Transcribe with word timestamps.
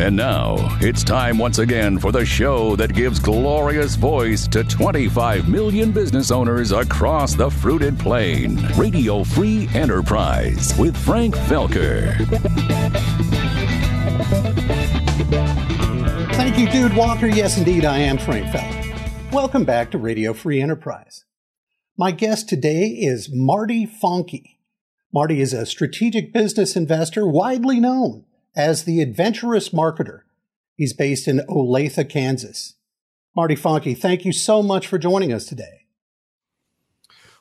And 0.00 0.16
now 0.16 0.56
it's 0.80 1.04
time 1.04 1.36
once 1.36 1.58
again 1.58 1.98
for 1.98 2.10
the 2.10 2.24
show 2.24 2.74
that 2.76 2.94
gives 2.94 3.20
glorious 3.20 3.96
voice 3.96 4.48
to 4.48 4.64
25 4.64 5.46
million 5.46 5.92
business 5.92 6.30
owners 6.30 6.72
across 6.72 7.34
the 7.34 7.50
fruited 7.50 7.98
plain. 7.98 8.66
Radio 8.78 9.22
Free 9.22 9.68
Enterprise 9.74 10.72
with 10.78 10.96
Frank 10.96 11.36
Felker. 11.36 12.16
Thank 16.32 16.58
you, 16.58 16.70
Dude 16.70 16.96
Walker. 16.96 17.26
Yes, 17.26 17.58
indeed, 17.58 17.84
I 17.84 17.98
am 17.98 18.16
Frank 18.16 18.46
Felker. 18.46 19.30
Welcome 19.30 19.66
back 19.66 19.90
to 19.90 19.98
Radio 19.98 20.32
Free 20.32 20.62
Enterprise. 20.62 21.26
My 21.98 22.10
guest 22.10 22.48
today 22.48 22.86
is 22.86 23.28
Marty 23.30 23.86
Fahncke. 23.86 24.56
Marty 25.12 25.42
is 25.42 25.52
a 25.52 25.66
strategic 25.66 26.32
business 26.32 26.74
investor 26.74 27.26
widely 27.26 27.78
known 27.78 28.24
as 28.56 28.84
the 28.84 29.00
adventurous 29.00 29.70
marketer. 29.70 30.20
He's 30.76 30.92
based 30.92 31.28
in 31.28 31.40
Olathe, 31.48 32.08
Kansas. 32.08 32.74
Marty 33.36 33.54
Fahncke, 33.54 33.96
thank 33.96 34.24
you 34.24 34.32
so 34.32 34.62
much 34.62 34.86
for 34.86 34.98
joining 34.98 35.32
us 35.32 35.46
today. 35.46 35.86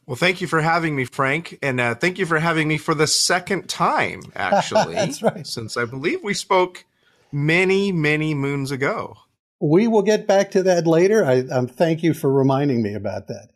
Well, 0.05 0.15
thank 0.15 0.41
you 0.41 0.47
for 0.47 0.61
having 0.61 0.95
me, 0.95 1.05
Frank, 1.05 1.59
and 1.61 1.79
uh, 1.79 1.93
thank 1.93 2.17
you 2.17 2.25
for 2.25 2.39
having 2.39 2.67
me 2.67 2.77
for 2.77 2.95
the 2.95 3.07
second 3.07 3.69
time, 3.69 4.21
actually. 4.35 4.95
That's 4.95 5.21
right. 5.21 5.45
Since 5.45 5.77
I 5.77 5.85
believe 5.85 6.23
we 6.23 6.33
spoke 6.33 6.85
many, 7.31 7.91
many 7.91 8.33
moons 8.33 8.71
ago. 8.71 9.15
We 9.61 9.87
will 9.87 10.01
get 10.01 10.25
back 10.25 10.51
to 10.51 10.63
that 10.63 10.87
later. 10.87 11.25
I 11.25 11.41
um, 11.51 11.67
thank 11.67 12.01
you 12.01 12.13
for 12.13 12.31
reminding 12.31 12.81
me 12.81 12.93
about 12.93 13.27
that. 13.27 13.49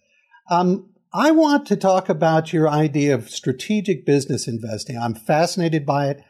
Um, 0.49 0.89
I 1.13 1.31
want 1.31 1.66
to 1.67 1.75
talk 1.75 2.09
about 2.09 2.53
your 2.53 2.70
idea 2.70 3.13
of 3.13 3.30
strategic 3.30 4.05
business 4.05 4.47
investing. 4.47 4.97
I'm 4.97 5.13
fascinated 5.13 5.85
by 5.85 6.09
it. 6.09 6.23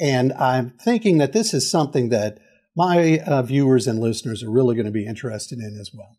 And 0.00 0.32
I'm 0.32 0.70
thinking 0.70 1.18
that 1.18 1.32
this 1.32 1.52
is 1.52 1.70
something 1.70 2.08
that 2.08 2.38
my 2.74 3.18
uh, 3.20 3.42
viewers 3.42 3.86
and 3.86 3.98
listeners 3.98 4.42
are 4.42 4.50
really 4.50 4.74
going 4.74 4.86
to 4.86 4.92
be 4.92 5.06
interested 5.06 5.58
in 5.58 5.76
as 5.78 5.90
well. 5.92 6.16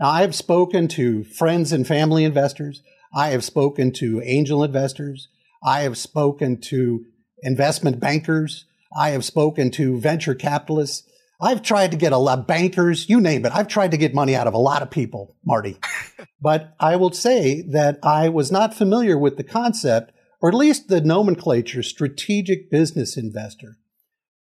Now, 0.00 0.08
I 0.08 0.22
have 0.22 0.34
spoken 0.34 0.88
to 0.88 1.22
friends 1.24 1.72
and 1.72 1.86
family 1.86 2.24
investors. 2.24 2.82
I 3.14 3.28
have 3.28 3.44
spoken 3.44 3.92
to 3.94 4.22
angel 4.24 4.64
investors. 4.64 5.28
I 5.62 5.82
have 5.82 5.98
spoken 5.98 6.60
to 6.62 7.04
investment 7.42 8.00
bankers. 8.00 8.64
I 8.96 9.10
have 9.10 9.24
spoken 9.24 9.70
to 9.72 10.00
venture 10.00 10.34
capitalists. 10.34 11.06
I've 11.40 11.62
tried 11.62 11.90
to 11.90 11.96
get 11.96 12.12
a 12.12 12.18
lot 12.18 12.38
of 12.38 12.46
bankers, 12.46 13.08
you 13.08 13.20
name 13.20 13.44
it. 13.44 13.52
I've 13.52 13.66
tried 13.66 13.90
to 13.90 13.96
get 13.96 14.14
money 14.14 14.36
out 14.36 14.46
of 14.46 14.54
a 14.54 14.58
lot 14.58 14.80
of 14.80 14.90
people, 14.90 15.36
Marty. 15.44 15.76
but 16.40 16.74
I 16.78 16.96
will 16.96 17.12
say 17.12 17.62
that 17.72 17.98
I 18.02 18.28
was 18.28 18.52
not 18.52 18.74
familiar 18.74 19.18
with 19.18 19.36
the 19.36 19.44
concept 19.44 20.12
or 20.42 20.48
at 20.48 20.54
least 20.54 20.88
the 20.88 21.00
nomenclature 21.00 21.82
strategic 21.82 22.68
business 22.68 23.16
investor. 23.16 23.78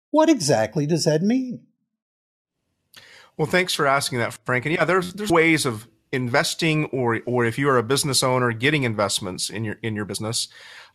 What 0.09 0.29
exactly 0.29 0.87
does 0.87 1.03
that 1.03 1.21
mean? 1.21 1.67
Well, 3.37 3.47
thanks 3.47 3.73
for 3.73 3.85
asking 3.85 4.19
that, 4.19 4.37
Frank. 4.45 4.65
And 4.65 4.73
yeah, 4.73 4.85
there's 4.85 5.13
there's 5.13 5.29
ways 5.29 5.65
of 5.65 5.87
investing, 6.11 6.85
or 6.85 7.21
or 7.25 7.45
if 7.45 7.59
you 7.59 7.69
are 7.69 7.77
a 7.77 7.83
business 7.83 8.23
owner, 8.23 8.51
getting 8.53 8.83
investments 8.83 9.49
in 9.49 9.63
your 9.63 9.75
in 9.83 9.95
your 9.95 10.05
business. 10.05 10.47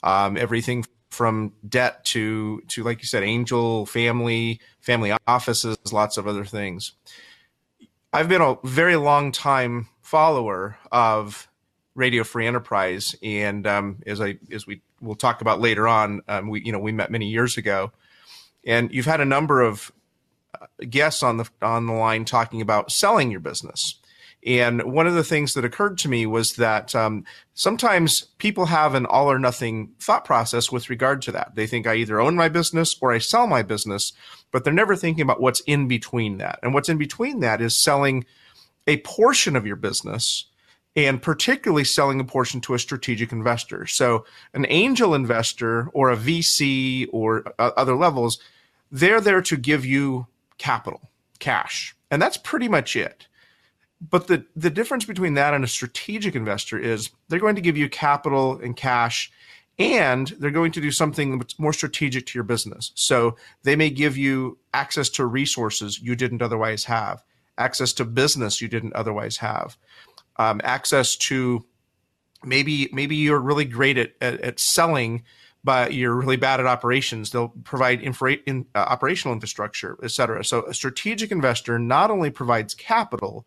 Um, 0.02 0.36
everything 0.36 0.84
from 1.10 1.52
debt 1.66 2.04
to 2.06 2.60
to 2.68 2.82
like 2.82 3.00
you 3.00 3.06
said, 3.06 3.22
angel, 3.22 3.86
family, 3.86 4.60
family 4.80 5.12
offices, 5.26 5.78
lots 5.92 6.16
of 6.16 6.26
other 6.26 6.44
things. 6.44 6.92
I've 8.12 8.28
been 8.28 8.42
a 8.42 8.56
very 8.64 8.96
long 8.96 9.32
time 9.32 9.88
follower 10.02 10.76
of 10.92 11.48
Radio 11.94 12.24
Free 12.24 12.46
Enterprise, 12.46 13.14
and 13.22 13.66
um, 13.66 14.02
as 14.06 14.20
I 14.20 14.38
as 14.52 14.66
we 14.66 14.82
we'll 15.04 15.14
talk 15.14 15.40
about 15.40 15.60
later 15.60 15.86
on. 15.86 16.22
Um, 16.28 16.48
we 16.48 16.62
you 16.62 16.72
know 16.72 16.78
we 16.78 16.92
met 16.92 17.10
many 17.10 17.26
years 17.26 17.56
ago, 17.56 17.92
and 18.66 18.92
you've 18.92 19.06
had 19.06 19.20
a 19.20 19.24
number 19.24 19.60
of 19.60 19.92
uh, 20.60 20.66
guests 20.88 21.22
on 21.22 21.36
the 21.36 21.48
on 21.62 21.86
the 21.86 21.92
line 21.92 22.24
talking 22.24 22.60
about 22.60 22.90
selling 22.90 23.30
your 23.30 23.40
business. 23.40 24.00
And 24.46 24.82
one 24.82 25.06
of 25.06 25.14
the 25.14 25.24
things 25.24 25.54
that 25.54 25.64
occurred 25.64 25.96
to 25.98 26.08
me 26.08 26.26
was 26.26 26.56
that 26.56 26.94
um, 26.94 27.24
sometimes 27.54 28.26
people 28.36 28.66
have 28.66 28.94
an 28.94 29.06
all 29.06 29.30
or 29.30 29.38
nothing 29.38 29.92
thought 29.98 30.26
process 30.26 30.70
with 30.70 30.90
regard 30.90 31.22
to 31.22 31.32
that. 31.32 31.54
They 31.54 31.66
think 31.66 31.86
I 31.86 31.94
either 31.94 32.20
own 32.20 32.36
my 32.36 32.50
business 32.50 32.94
or 33.00 33.10
I 33.10 33.18
sell 33.18 33.46
my 33.46 33.62
business, 33.62 34.12
but 34.50 34.62
they're 34.62 34.72
never 34.72 34.96
thinking 34.96 35.22
about 35.22 35.40
what's 35.40 35.60
in 35.60 35.88
between 35.88 36.38
that. 36.38 36.58
And 36.62 36.74
what's 36.74 36.90
in 36.90 36.98
between 36.98 37.40
that 37.40 37.62
is 37.62 37.82
selling 37.82 38.26
a 38.86 38.98
portion 38.98 39.56
of 39.56 39.66
your 39.66 39.76
business 39.76 40.44
and 40.96 41.20
particularly 41.20 41.84
selling 41.84 42.20
a 42.20 42.24
portion 42.24 42.60
to 42.62 42.74
a 42.74 42.78
strategic 42.78 43.32
investor. 43.32 43.86
So, 43.86 44.24
an 44.52 44.66
angel 44.68 45.14
investor 45.14 45.88
or 45.92 46.10
a 46.10 46.16
VC 46.16 47.08
or 47.12 47.44
uh, 47.58 47.72
other 47.76 47.96
levels, 47.96 48.38
they're 48.92 49.20
there 49.20 49.42
to 49.42 49.56
give 49.56 49.84
you 49.84 50.26
capital, 50.58 51.10
cash, 51.40 51.96
and 52.10 52.22
that's 52.22 52.36
pretty 52.36 52.68
much 52.68 52.94
it. 52.94 53.26
But 54.00 54.26
the, 54.26 54.44
the 54.54 54.70
difference 54.70 55.04
between 55.04 55.34
that 55.34 55.54
and 55.54 55.64
a 55.64 55.68
strategic 55.68 56.34
investor 56.34 56.78
is 56.78 57.10
they're 57.28 57.38
going 57.38 57.54
to 57.56 57.62
give 57.62 57.76
you 57.76 57.88
capital 57.88 58.60
and 58.60 58.76
cash, 58.76 59.32
and 59.78 60.28
they're 60.38 60.50
going 60.50 60.72
to 60.72 60.80
do 60.80 60.92
something 60.92 61.38
that's 61.38 61.58
more 61.58 61.72
strategic 61.72 62.26
to 62.26 62.38
your 62.38 62.44
business. 62.44 62.92
So, 62.94 63.36
they 63.64 63.74
may 63.74 63.90
give 63.90 64.16
you 64.16 64.58
access 64.72 65.08
to 65.10 65.26
resources 65.26 66.00
you 66.00 66.14
didn't 66.14 66.42
otherwise 66.42 66.84
have, 66.84 67.24
access 67.58 67.92
to 67.94 68.04
business 68.04 68.60
you 68.60 68.68
didn't 68.68 68.94
otherwise 68.94 69.38
have 69.38 69.76
um, 70.36 70.60
access 70.64 71.16
to 71.16 71.64
maybe 72.44 72.88
maybe 72.92 73.16
you're 73.16 73.40
really 73.40 73.64
great 73.64 73.98
at, 73.98 74.12
at, 74.20 74.40
at, 74.40 74.60
selling 74.60 75.22
but 75.62 75.94
you're 75.94 76.14
really 76.14 76.36
bad 76.36 76.60
at 76.60 76.66
operations. 76.66 77.30
They'll 77.30 77.48
provide 77.64 78.02
infra- 78.02 78.34
in, 78.44 78.66
uh, 78.74 78.80
operational 78.80 79.32
infrastructure 79.32 79.96
et 80.02 80.10
cetera. 80.10 80.44
So 80.44 80.64
a 80.66 80.74
strategic 80.74 81.30
investor 81.30 81.78
not 81.78 82.10
only 82.10 82.30
provides 82.30 82.74
capital 82.74 83.46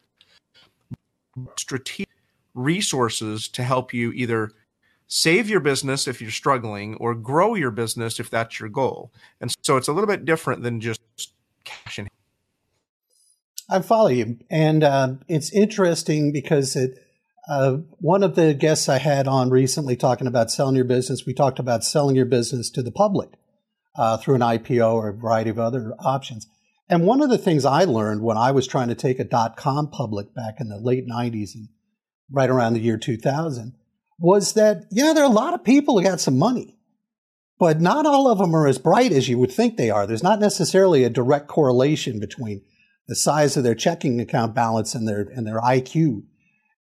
strategic 1.58 2.10
resources 2.56 3.48
to 3.50 3.64
help 3.64 3.94
you 3.94 4.12
either 4.14 4.52
save 5.08 5.48
your 5.48 5.60
business 5.60 6.08
if 6.08 6.22
you're 6.22 6.32
struggling 6.32 6.96
or 6.96 7.14
grow 7.14 7.56
your 7.56 7.72
business 7.72 8.20
if 8.20 8.30
that's 8.30 8.60
your 8.60 8.70
goal. 8.70 9.12
And 9.40 9.54
so 9.62 9.78
it's 9.78 9.88
a 9.88 9.94
little 9.94 10.08
bit 10.08 10.26
different 10.26 10.64
than 10.64 10.82
just 10.82 11.00
cash 11.64 12.00
in 12.00 12.08
I 13.70 13.82
follow 13.82 14.08
you, 14.08 14.38
and 14.50 14.84
uh, 14.84 15.16
it's 15.28 15.52
interesting 15.54 16.32
because 16.32 16.76
it. 16.76 17.00
Uh, 17.50 17.78
one 18.00 18.24
of 18.24 18.36
the 18.36 18.54
guests 18.54 18.90
I 18.90 18.98
had 18.98 19.26
on 19.26 19.50
recently 19.50 19.96
talking 19.96 20.28
about 20.28 20.52
selling 20.52 20.76
your 20.76 20.84
business, 20.84 21.26
we 21.26 21.34
talked 21.34 21.60
about 21.60 21.82
selling 21.82 22.18
your 22.18 22.26
business 22.26 22.70
to 22.72 22.84
the 22.84 22.92
public 22.92 23.30
uh, 23.98 24.18
through 24.18 24.36
an 24.36 24.42
IPO 24.42 24.94
or 24.96 25.10
a 25.10 25.14
variety 25.14 25.50
of 25.50 25.58
other 25.58 25.94
options. 26.00 26.46
And 26.90 27.06
one 27.06 27.22
of 27.22 27.30
the 27.30 27.38
things 27.38 27.66
I 27.66 27.84
learned 27.86 28.22
when 28.22 28.38
I 28.38 28.52
was 28.52 28.68
trying 28.68 28.90
to 28.90 28.96
take 28.96 29.20
a 29.20 29.24
dot 29.24 29.58
com 29.58 29.90
public 29.90 30.34
back 30.34 30.56
in 30.60 30.70
the 30.70 30.78
late 30.78 31.08
90s 31.08 31.56
and 31.56 31.70
right 32.32 32.50
around 32.50 32.74
the 32.74 32.82
year 32.82 32.98
2000 32.98 33.74
was 34.20 34.54
that, 34.54 34.86
yeah, 34.92 35.14
there 35.14 35.24
are 35.24 35.30
a 35.30 35.34
lot 35.34 35.54
of 35.54 35.64
people 35.64 35.98
who 35.98 36.06
got 36.06 36.20
some 36.20 36.38
money, 36.38 36.78
but 37.60 37.80
not 37.82 38.06
all 38.06 38.30
of 38.30 38.40
them 38.40 38.56
are 38.56 38.68
as 38.68 38.78
bright 38.78 39.12
as 39.12 39.30
you 39.30 39.38
would 39.38 39.52
think 39.52 39.78
they 39.78 39.90
are. 39.90 40.08
There's 40.08 40.24
not 40.24 40.40
necessarily 40.40 41.04
a 41.04 41.10
direct 41.10 41.48
correlation 41.48 42.20
between 42.20 42.62
the 43.08 43.16
size 43.16 43.58
of 43.58 43.64
their 43.64 43.76
checking 43.76 44.20
account 44.20 44.54
balance 44.54 44.94
and 44.94 45.08
their, 45.08 45.22
and 45.22 45.48
their 45.48 45.62
IQ. 45.62 46.24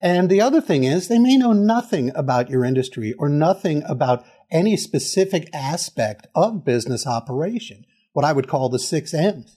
And 0.00 0.28
the 0.28 0.40
other 0.40 0.60
thing 0.60 0.84
is 0.84 1.08
they 1.08 1.18
may 1.18 1.36
know 1.36 1.52
nothing 1.52 2.12
about 2.14 2.50
your 2.50 2.64
industry 2.64 3.14
or 3.14 3.28
nothing 3.28 3.82
about 3.86 4.24
any 4.50 4.76
specific 4.76 5.48
aspect 5.54 6.26
of 6.34 6.64
business 6.64 7.06
operation, 7.06 7.86
what 8.12 8.24
I 8.24 8.32
would 8.32 8.48
call 8.48 8.68
the 8.68 8.78
six 8.78 9.14
M's. 9.14 9.56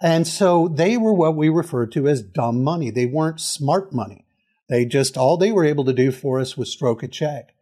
And 0.00 0.26
so 0.26 0.68
they 0.68 0.96
were 0.96 1.12
what 1.12 1.36
we 1.36 1.48
refer 1.48 1.86
to 1.86 2.08
as 2.08 2.22
dumb 2.22 2.62
money. 2.62 2.90
They 2.90 3.06
weren't 3.06 3.40
smart 3.40 3.92
money. 3.92 4.26
They 4.68 4.84
just, 4.84 5.16
all 5.16 5.36
they 5.36 5.50
were 5.50 5.64
able 5.64 5.84
to 5.86 5.92
do 5.92 6.12
for 6.12 6.38
us 6.38 6.56
was 6.56 6.70
stroke 6.70 7.02
a 7.02 7.08
check. 7.08 7.54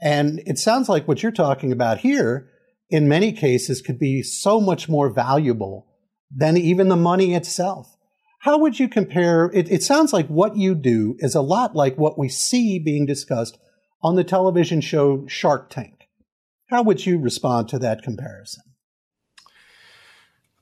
And 0.00 0.42
it 0.46 0.58
sounds 0.58 0.88
like 0.88 1.06
what 1.06 1.22
you're 1.22 1.32
talking 1.32 1.72
about 1.72 1.98
here, 1.98 2.48
in 2.88 3.08
many 3.08 3.32
cases, 3.32 3.82
could 3.82 3.98
be 3.98 4.22
so 4.22 4.60
much 4.60 4.88
more 4.88 5.10
valuable 5.10 5.86
than 6.34 6.56
even 6.56 6.88
the 6.88 6.96
money 6.96 7.34
itself. 7.34 7.96
How 8.40 8.58
would 8.58 8.78
you 8.78 8.88
compare? 8.88 9.50
It, 9.54 9.70
it 9.70 9.82
sounds 9.82 10.12
like 10.12 10.26
what 10.26 10.56
you 10.56 10.74
do 10.74 11.16
is 11.18 11.34
a 11.34 11.40
lot 11.40 11.76
like 11.76 11.96
what 11.96 12.18
we 12.18 12.28
see 12.28 12.78
being 12.78 13.06
discussed 13.06 13.58
on 14.02 14.16
the 14.16 14.24
television 14.24 14.80
show 14.80 15.24
Shark 15.28 15.70
Tank. 15.70 16.08
How 16.66 16.82
would 16.82 17.06
you 17.06 17.18
respond 17.18 17.68
to 17.68 17.78
that 17.78 18.02
comparison? 18.02 18.64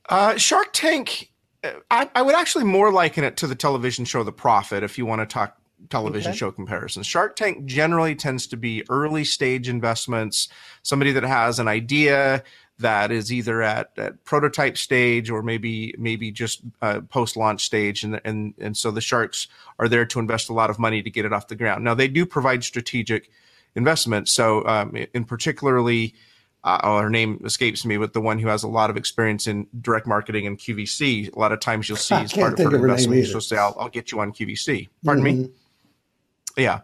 Uh, 0.08 0.36
Shark 0.36 0.72
Tank, 0.72 1.30
uh, 1.62 1.70
I, 1.90 2.10
I, 2.14 2.22
would 2.22 2.34
actually 2.34 2.64
more 2.64 2.90
liken 2.90 3.22
it 3.22 3.36
to 3.38 3.46
the 3.46 3.54
television 3.54 4.04
show 4.04 4.24
The 4.24 4.32
Profit 4.32 4.82
if 4.82 4.98
you 4.98 5.06
want 5.06 5.20
to 5.20 5.26
talk 5.26 5.56
television 5.88 6.30
okay. 6.30 6.38
show 6.38 6.50
comparisons. 6.50 7.06
Shark 7.06 7.36
Tank 7.36 7.64
generally 7.64 8.14
tends 8.14 8.46
to 8.48 8.56
be 8.56 8.84
early 8.90 9.24
stage 9.24 9.68
investments, 9.68 10.48
somebody 10.82 11.12
that 11.12 11.22
has 11.22 11.58
an 11.58 11.68
idea, 11.68 12.42
that 12.80 13.10
is 13.10 13.32
either 13.32 13.62
at, 13.62 13.90
at 13.96 14.24
prototype 14.24 14.76
stage 14.76 15.30
or 15.30 15.42
maybe 15.42 15.94
maybe 15.98 16.30
just 16.30 16.62
uh, 16.82 17.00
post 17.08 17.36
launch 17.36 17.64
stage, 17.64 18.04
and 18.04 18.20
and 18.24 18.54
and 18.58 18.76
so 18.76 18.90
the 18.90 19.00
sharks 19.00 19.48
are 19.78 19.88
there 19.88 20.06
to 20.06 20.18
invest 20.18 20.48
a 20.48 20.52
lot 20.52 20.70
of 20.70 20.78
money 20.78 21.02
to 21.02 21.10
get 21.10 21.24
it 21.24 21.32
off 21.32 21.48
the 21.48 21.56
ground. 21.56 21.84
Now 21.84 21.94
they 21.94 22.08
do 22.08 22.26
provide 22.26 22.64
strategic 22.64 23.30
investment. 23.74 24.28
So 24.28 24.66
um, 24.66 24.96
in 25.14 25.24
particularly 25.24 26.14
uh, 26.62 27.00
her 27.00 27.10
name 27.10 27.40
escapes 27.44 27.84
me, 27.84 27.96
but 27.96 28.12
the 28.12 28.20
one 28.20 28.38
who 28.38 28.48
has 28.48 28.62
a 28.62 28.68
lot 28.68 28.90
of 28.90 28.96
experience 28.96 29.46
in 29.46 29.66
direct 29.80 30.06
marketing 30.06 30.46
and 30.46 30.58
QVC. 30.58 31.34
A 31.34 31.38
lot 31.38 31.52
of 31.52 31.60
times 31.60 31.88
you'll 31.88 31.96
see 31.96 32.14
as 32.16 32.32
part 32.32 32.58
of 32.58 32.70
her 32.70 32.76
investment, 32.76 33.26
she'll 33.26 33.40
say, 33.40 33.56
I'll, 33.56 33.76
I'll, 33.78 33.88
get 33.88 34.12
you 34.12 34.20
on 34.20 34.32
QVC. 34.32 34.88
Pardon 35.04 35.24
mm-hmm. 35.24 35.42
me? 35.42 35.50
Yeah. 36.56 36.80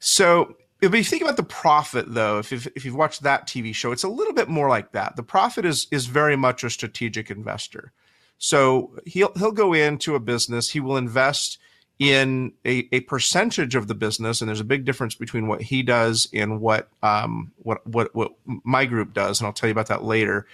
So 0.00 0.56
if 0.82 0.92
you 0.94 1.04
think 1.04 1.22
about 1.22 1.36
the 1.36 1.44
profit, 1.44 2.12
though, 2.12 2.40
if 2.40 2.50
you've, 2.50 2.66
if 2.74 2.84
you've 2.84 2.96
watched 2.96 3.22
that 3.22 3.46
TV 3.46 3.74
show, 3.74 3.92
it's 3.92 4.02
a 4.02 4.08
little 4.08 4.34
bit 4.34 4.48
more 4.48 4.68
like 4.68 4.92
that. 4.92 5.14
The 5.16 5.22
profit 5.22 5.64
is 5.64 5.86
is 5.92 6.06
very 6.06 6.36
much 6.36 6.64
a 6.64 6.70
strategic 6.70 7.30
investor. 7.30 7.92
So 8.38 8.98
he'll 9.06 9.32
he'll 9.36 9.52
go 9.52 9.72
into 9.72 10.16
a 10.16 10.20
business, 10.20 10.70
he 10.70 10.80
will 10.80 10.96
invest 10.96 11.58
in 12.00 12.52
a, 12.64 12.88
a 12.90 13.00
percentage 13.02 13.76
of 13.76 13.86
the 13.86 13.94
business, 13.94 14.40
and 14.40 14.48
there's 14.48 14.58
a 14.58 14.64
big 14.64 14.84
difference 14.84 15.14
between 15.14 15.46
what 15.46 15.62
he 15.62 15.84
does 15.84 16.26
and 16.34 16.60
what 16.60 16.88
um, 17.04 17.52
what 17.58 17.86
what 17.86 18.12
what 18.12 18.32
my 18.64 18.84
group 18.84 19.14
does, 19.14 19.38
and 19.38 19.46
I'll 19.46 19.52
tell 19.52 19.68
you 19.68 19.72
about 19.72 19.86
that 19.86 20.02
later. 20.02 20.48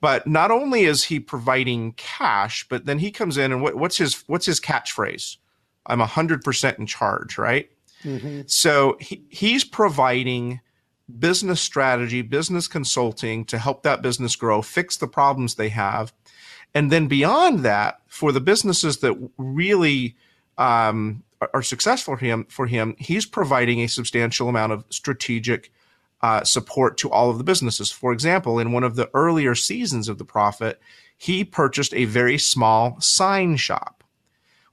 But 0.00 0.28
not 0.28 0.52
only 0.52 0.84
is 0.84 1.02
he 1.02 1.18
providing 1.18 1.94
cash, 1.94 2.68
but 2.68 2.86
then 2.86 3.00
he 3.00 3.10
comes 3.10 3.36
in 3.36 3.50
and 3.50 3.60
what, 3.60 3.74
what's 3.74 3.96
his 3.96 4.22
what's 4.28 4.46
his 4.46 4.60
catchphrase? 4.60 5.38
I'm 5.86 5.98
hundred 5.98 6.44
percent 6.44 6.78
in 6.78 6.86
charge, 6.86 7.36
right? 7.36 7.68
Mm-hmm. 8.04 8.42
So 8.46 8.96
he, 9.00 9.22
he's 9.28 9.64
providing 9.64 10.60
business 11.18 11.60
strategy, 11.60 12.22
business 12.22 12.68
consulting 12.68 13.44
to 13.46 13.58
help 13.58 13.82
that 13.82 14.02
business 14.02 14.36
grow, 14.36 14.62
fix 14.62 14.96
the 14.96 15.08
problems 15.08 15.54
they 15.54 15.68
have. 15.68 16.12
And 16.74 16.90
then 16.90 17.06
beyond 17.06 17.60
that, 17.60 18.00
for 18.06 18.32
the 18.32 18.40
businesses 18.40 18.98
that 18.98 19.14
really 19.36 20.16
um, 20.58 21.22
are 21.52 21.62
successful 21.62 22.16
for 22.16 22.24
him, 22.24 22.46
for 22.48 22.66
him, 22.66 22.94
he's 22.98 23.26
providing 23.26 23.80
a 23.80 23.88
substantial 23.88 24.48
amount 24.48 24.72
of 24.72 24.84
strategic 24.90 25.72
uh, 26.22 26.44
support 26.44 26.96
to 26.98 27.10
all 27.10 27.30
of 27.30 27.38
the 27.38 27.44
businesses. 27.44 27.90
For 27.90 28.12
example, 28.12 28.58
in 28.58 28.72
one 28.72 28.84
of 28.84 28.96
the 28.96 29.10
earlier 29.12 29.54
seasons 29.54 30.08
of 30.08 30.18
the 30.18 30.24
Profit, 30.24 30.80
he 31.18 31.44
purchased 31.44 31.92
a 31.94 32.04
very 32.04 32.38
small 32.38 33.00
sign 33.00 33.56
shop. 33.56 34.01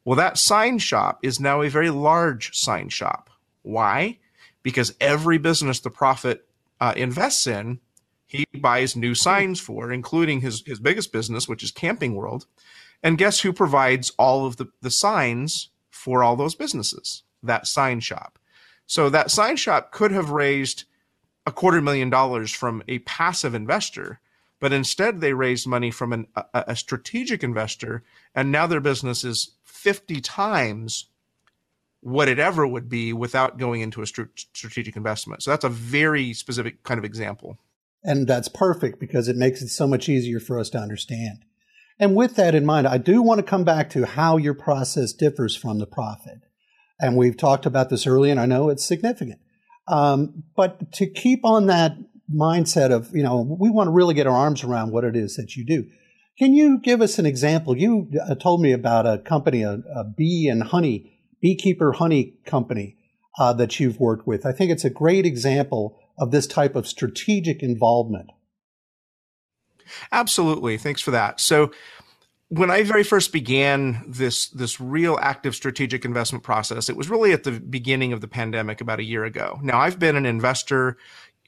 Well, 0.09 0.15
that 0.15 0.39
sign 0.39 0.79
shop 0.79 1.19
is 1.21 1.39
now 1.39 1.61
a 1.61 1.69
very 1.69 1.91
large 1.91 2.57
sign 2.57 2.89
shop. 2.89 3.29
Why? 3.61 4.17
Because 4.63 4.95
every 4.99 5.37
business 5.37 5.79
the 5.79 5.91
Profit 5.91 6.47
uh, 6.81 6.95
invests 6.97 7.45
in, 7.45 7.79
he 8.25 8.43
buys 8.55 8.95
new 8.95 9.13
signs 9.13 9.59
for, 9.59 9.91
including 9.91 10.41
his, 10.41 10.63
his 10.65 10.79
biggest 10.79 11.13
business, 11.13 11.47
which 11.47 11.61
is 11.61 11.69
Camping 11.69 12.15
World. 12.15 12.47
And 13.03 13.19
guess 13.19 13.41
who 13.41 13.53
provides 13.53 14.11
all 14.17 14.47
of 14.47 14.57
the, 14.57 14.69
the 14.81 14.89
signs 14.89 15.69
for 15.91 16.23
all 16.23 16.35
those 16.35 16.55
businesses? 16.55 17.21
That 17.43 17.67
sign 17.67 17.99
shop. 17.99 18.39
So 18.87 19.11
that 19.11 19.29
sign 19.29 19.57
shop 19.57 19.91
could 19.91 20.11
have 20.11 20.31
raised 20.31 20.85
a 21.45 21.51
quarter 21.51 21.81
million 21.81 22.09
dollars 22.09 22.51
from 22.51 22.81
a 22.87 22.97
passive 22.97 23.53
investor, 23.53 24.21
but 24.59 24.73
instead 24.73 25.21
they 25.21 25.33
raised 25.33 25.67
money 25.67 25.91
from 25.91 26.13
an, 26.13 26.27
a, 26.35 26.45
a 26.53 26.75
strategic 26.75 27.43
investor, 27.43 28.03
and 28.35 28.51
now 28.51 28.67
their 28.67 28.81
business 28.81 29.23
is 29.23 29.55
50 29.63 30.21
times 30.21 31.05
what 32.01 32.29
it 32.29 32.39
ever 32.39 32.65
would 32.65 32.89
be 32.89 33.11
without 33.11 33.57
going 33.57 33.81
into 33.81 34.01
a 34.01 34.07
strategic 34.07 34.95
investment. 34.95 35.43
So 35.43 35.51
that's 35.51 35.65
a 35.65 35.69
very 35.69 36.33
specific 36.33 36.83
kind 36.83 36.97
of 36.97 37.03
example. 37.03 37.57
And 38.03 38.27
that's 38.27 38.47
perfect 38.47 38.99
because 38.99 39.27
it 39.27 39.35
makes 39.35 39.61
it 39.61 39.67
so 39.67 39.85
much 39.85 40.07
easier 40.07 40.39
for 40.39 40.57
us 40.59 40.69
to 40.71 40.77
understand. 40.77 41.43
And 41.99 42.15
with 42.15 42.37
that 42.37 42.55
in 42.55 42.65
mind, 42.65 42.87
I 42.87 42.97
do 42.97 43.21
want 43.21 43.39
to 43.39 43.43
come 43.43 43.65
back 43.65 43.89
to 43.91 44.05
how 44.05 44.37
your 44.37 44.53
process 44.53 45.11
differs 45.11 45.55
from 45.55 45.79
the 45.79 45.85
profit. 45.85 46.39
And 46.99 47.17
we've 47.17 47.35
talked 47.35 47.65
about 47.65 47.89
this 47.89 48.07
earlier, 48.07 48.31
and 48.31 48.39
I 48.39 48.45
know 48.45 48.69
it's 48.69 48.85
significant. 48.85 49.39
Um, 49.87 50.43
but 50.55 50.93
to 50.93 51.07
keep 51.07 51.43
on 51.43 51.65
that 51.65 51.97
mindset 52.33 52.91
of, 52.91 53.09
you 53.15 53.23
know, 53.23 53.57
we 53.59 53.69
want 53.69 53.87
to 53.87 53.91
really 53.91 54.13
get 54.13 54.27
our 54.27 54.35
arms 54.35 54.63
around 54.63 54.91
what 54.91 55.03
it 55.03 55.15
is 55.15 55.35
that 55.35 55.55
you 55.55 55.65
do. 55.65 55.87
Can 56.37 56.53
you 56.53 56.79
give 56.79 57.01
us 57.01 57.19
an 57.19 57.25
example? 57.25 57.77
You 57.77 58.09
uh, 58.29 58.35
told 58.35 58.61
me 58.61 58.71
about 58.71 59.05
a 59.05 59.19
company, 59.19 59.61
a, 59.61 59.81
a, 59.93 60.03
bee 60.03 60.47
and 60.47 60.63
honey, 60.63 61.11
beekeeper 61.41 61.93
honey 61.93 62.35
company 62.45 62.97
uh, 63.37 63.53
that 63.53 63.79
you've 63.79 63.99
worked 63.99 64.25
with. 64.25 64.45
I 64.45 64.53
think 64.53 64.71
it's 64.71 64.85
a 64.85 64.89
great 64.89 65.25
example 65.25 65.99
of 66.17 66.31
this 66.31 66.47
type 66.47 66.75
of 66.75 66.87
strategic 66.87 67.61
involvement. 67.61 68.29
Absolutely. 70.11 70.77
Thanks 70.77 71.01
for 71.01 71.11
that. 71.11 71.39
So 71.39 71.71
when 72.49 72.71
I 72.71 72.83
very 72.83 73.03
first 73.03 73.31
began 73.31 74.03
this 74.07 74.49
this 74.49 74.81
real 74.81 75.19
active 75.21 75.55
strategic 75.55 76.03
investment 76.03 76.43
process, 76.43 76.89
it 76.89 76.97
was 76.97 77.09
really 77.09 77.31
at 77.31 77.43
the 77.43 77.51
beginning 77.51 78.11
of 78.11 78.21
the 78.21 78.27
pandemic 78.27 78.81
about 78.81 78.99
a 78.99 79.03
year 79.03 79.23
ago. 79.23 79.59
Now 79.61 79.79
I've 79.79 79.99
been 79.99 80.15
an 80.15 80.25
investor 80.25 80.97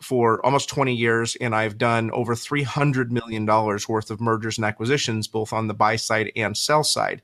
for 0.02 0.44
almost 0.46 0.70
20 0.70 0.94
years 0.94 1.36
and 1.40 1.56
I've 1.56 1.78
done 1.78 2.12
over 2.12 2.36
300 2.36 3.12
million 3.12 3.46
dollars 3.46 3.88
worth 3.88 4.12
of 4.12 4.20
mergers 4.20 4.58
and 4.58 4.66
acquisitions 4.66 5.28
both 5.28 5.54
on 5.54 5.68
the 5.68 5.74
buy 5.74 5.96
side 5.96 6.32
and 6.36 6.58
sell 6.58 6.84
side. 6.84 7.22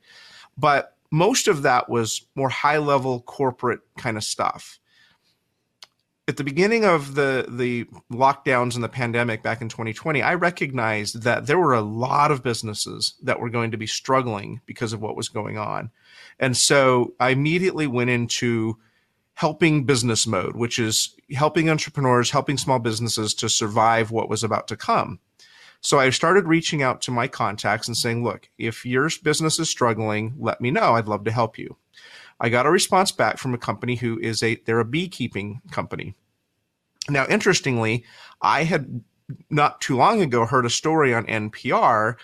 But 0.57 0.95
most 1.12 1.47
of 1.47 1.62
that 1.63 1.89
was 1.89 2.25
more 2.35 2.50
high 2.50 2.77
level 2.77 3.21
corporate 3.21 3.79
kind 3.97 4.18
of 4.18 4.24
stuff 4.24 4.79
at 6.27 6.35
the 6.35 6.44
beginning 6.44 6.83
of 6.83 7.15
the 7.15 7.45
the 7.47 7.85
lockdowns 8.12 8.75
and 8.75 8.83
the 8.83 8.89
pandemic 8.89 9.41
back 9.41 9.62
in 9.62 9.69
2020, 9.69 10.21
I 10.21 10.33
recognized 10.33 11.24
that 11.24 11.47
there 11.47 11.57
were 11.57 11.74
a 11.74 11.81
lot 11.81 12.31
of 12.31 12.44
businesses 12.44 13.13
that 13.24 13.39
were 13.39 13.50
going 13.50 13.71
to 13.71 13.77
be 13.77 13.88
struggling 13.88 14.62
because 14.65 14.91
of 14.94 15.01
what 15.01 15.15
was 15.15 15.29
going 15.29 15.57
on. 15.57 15.89
And 16.39 16.56
so 16.57 17.13
I 17.19 17.29
immediately 17.29 17.88
went 17.88 18.09
into 18.09 18.77
helping 19.38 19.84
business 19.84 20.25
mode, 20.25 20.56
which 20.56 20.80
is 20.80 21.16
helping 21.36 21.69
entrepreneurs, 21.69 22.31
helping 22.31 22.57
small 22.57 22.80
businesses 22.80 23.36
to 23.36 23.48
survive 23.48 24.10
what 24.10 24.28
was 24.28 24.44
about 24.44 24.68
to 24.68 24.75
come. 24.75 25.19
So 25.80 26.00
I 26.00 26.10
started 26.10 26.48
reaching 26.48 26.81
out 26.81 27.04
to 27.04 27.12
my 27.12 27.28
contacts 27.28 27.88
and 27.88 27.95
saying, 27.95 28.24
look, 28.24 28.50
if 28.57 28.84
your 28.84 29.12
business 29.22 29.60
is 29.60 29.69
struggling, 29.69 30.34
let 30.39 30.60
me 30.60 30.72
know. 30.72 30.95
I'd 30.95 31.07
love 31.07 31.24
to 31.25 31.31
help 31.31 31.60
you. 31.60 31.78
I 32.39 32.50
got 32.50 32.66
a 32.66 32.72
response 32.72 33.12
back 33.12 33.38
from 33.38 33.54
a 33.54 33.60
company 33.60 33.94
who 33.94 34.18
is 34.19 34.42
a 34.42 34.56
they're 34.66 34.80
a 34.80 34.86
beekeeping 34.86 35.62
company. 35.69 36.16
Now, 37.07 37.28
interestingly, 37.30 38.06
I 38.42 38.63
had 38.63 39.04
not 39.51 39.81
too 39.81 39.98
long 39.98 40.24
ago 40.24 40.48
heard 40.48 40.66
a 40.66 40.72
story 40.72 41.13
on 41.13 41.28
NPR 41.28 42.16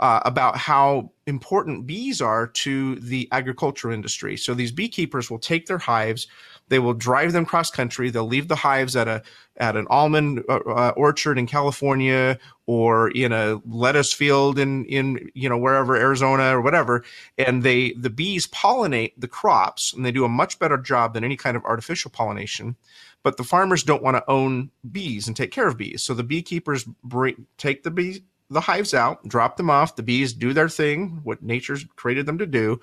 uh, 0.00 0.20
about 0.24 0.56
how 0.56 1.10
important 1.26 1.86
bees 1.86 2.20
are 2.20 2.46
to 2.46 2.96
the 2.96 3.28
agriculture 3.32 3.90
industry. 3.90 4.36
So 4.36 4.54
these 4.54 4.72
beekeepers 4.72 5.30
will 5.30 5.38
take 5.38 5.66
their 5.66 5.78
hives, 5.78 6.26
they 6.68 6.78
will 6.78 6.94
drive 6.94 7.32
them 7.32 7.44
cross 7.44 7.70
country. 7.70 8.10
They'll 8.10 8.26
leave 8.26 8.48
the 8.48 8.56
hives 8.56 8.96
at 8.96 9.08
a 9.08 9.22
at 9.58 9.76
an 9.76 9.86
almond 9.88 10.44
uh, 10.48 10.58
uh, 10.66 10.92
orchard 10.96 11.38
in 11.38 11.46
California 11.46 12.38
or 12.66 13.10
in 13.10 13.32
a 13.32 13.60
lettuce 13.66 14.12
field 14.12 14.58
in 14.58 14.84
in 14.86 15.30
you 15.34 15.48
know 15.48 15.58
wherever 15.58 15.96
Arizona 15.96 16.56
or 16.56 16.60
whatever, 16.60 17.04
and 17.38 17.62
they 17.62 17.92
the 17.92 18.10
bees 18.10 18.46
pollinate 18.48 19.12
the 19.16 19.28
crops 19.28 19.92
and 19.92 20.04
they 20.04 20.12
do 20.12 20.24
a 20.24 20.28
much 20.28 20.58
better 20.58 20.76
job 20.76 21.14
than 21.14 21.24
any 21.24 21.36
kind 21.36 21.56
of 21.56 21.64
artificial 21.64 22.10
pollination. 22.10 22.76
But 23.22 23.38
the 23.38 23.44
farmers 23.44 23.82
don't 23.82 24.02
want 24.02 24.16
to 24.16 24.30
own 24.30 24.70
bees 24.90 25.26
and 25.26 25.36
take 25.36 25.50
care 25.50 25.66
of 25.66 25.76
bees, 25.76 26.02
so 26.02 26.14
the 26.14 26.22
beekeepers 26.22 26.84
bring 27.02 27.46
take 27.58 27.82
the 27.82 27.90
bees 27.90 28.20
the 28.50 28.60
hives 28.60 28.94
out, 28.94 29.26
drop 29.26 29.56
them 29.56 29.70
off. 29.70 29.96
The 29.96 30.02
bees 30.02 30.32
do 30.32 30.52
their 30.52 30.68
thing, 30.68 31.20
what 31.24 31.42
nature's 31.42 31.84
created 31.96 32.26
them 32.26 32.38
to 32.38 32.46
do. 32.46 32.80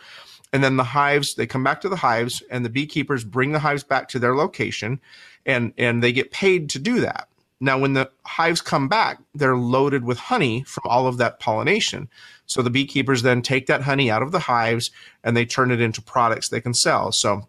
And 0.53 0.63
then 0.63 0.77
the 0.77 0.83
hives, 0.83 1.33
they 1.35 1.47
come 1.47 1.63
back 1.63 1.81
to 1.81 1.89
the 1.89 1.97
hives 1.97 2.43
and 2.49 2.63
the 2.63 2.69
beekeepers 2.69 3.23
bring 3.23 3.51
the 3.51 3.59
hives 3.59 3.83
back 3.83 4.07
to 4.09 4.19
their 4.19 4.35
location 4.35 5.01
and, 5.45 5.73
and 5.77 6.01
they 6.01 6.13
get 6.13 6.31
paid 6.31 6.69
to 6.69 6.79
do 6.79 7.01
that. 7.01 7.27
Now, 7.59 7.79
when 7.79 7.93
the 7.93 8.11
hives 8.25 8.61
come 8.61 8.87
back, 8.87 9.19
they're 9.33 9.55
loaded 9.55 10.03
with 10.03 10.17
honey 10.17 10.63
from 10.63 10.83
all 10.85 11.07
of 11.07 11.17
that 11.17 11.39
pollination. 11.39 12.09
So 12.45 12.61
the 12.61 12.69
beekeepers 12.69 13.21
then 13.21 13.41
take 13.41 13.67
that 13.67 13.81
honey 13.81 14.11
out 14.11 14.21
of 14.21 14.31
the 14.31 14.39
hives 14.39 14.91
and 15.23 15.35
they 15.35 15.45
turn 15.45 15.71
it 15.71 15.81
into 15.81 16.01
products 16.01 16.49
they 16.49 16.61
can 16.61 16.73
sell. 16.73 17.11
So 17.11 17.47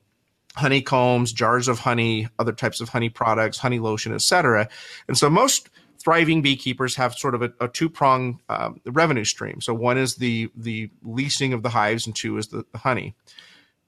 honeycombs, 0.57 1.33
jars 1.33 1.69
of 1.69 1.81
honey, 1.81 2.29
other 2.39 2.53
types 2.53 2.81
of 2.81 2.91
honey 2.91 3.09
products, 3.09 3.59
honey 3.59 3.81
lotion, 3.81 4.15
etc. 4.15 4.69
And 5.09 5.19
so 5.19 5.29
most 5.29 5.69
thriving 6.05 6.43
beekeepers 6.43 6.95
have 6.97 7.15
sort 7.15 7.35
of 7.35 7.43
a, 7.43 7.53
a 7.61 7.69
two 7.69 7.89
prong 7.89 8.39
um, 8.51 8.81
revenue 8.87 9.25
stream. 9.25 9.61
So 9.61 9.73
one 9.75 9.99
is 9.99 10.17
the 10.17 10.51
the 10.55 10.91
leasing 11.03 11.53
of 11.53 11.63
the 11.63 11.71
hives, 11.71 12.07
and 12.07 12.15
two 12.15 12.37
is 12.37 12.49
the, 12.49 12.65
the 12.73 12.79
honey. 12.79 13.17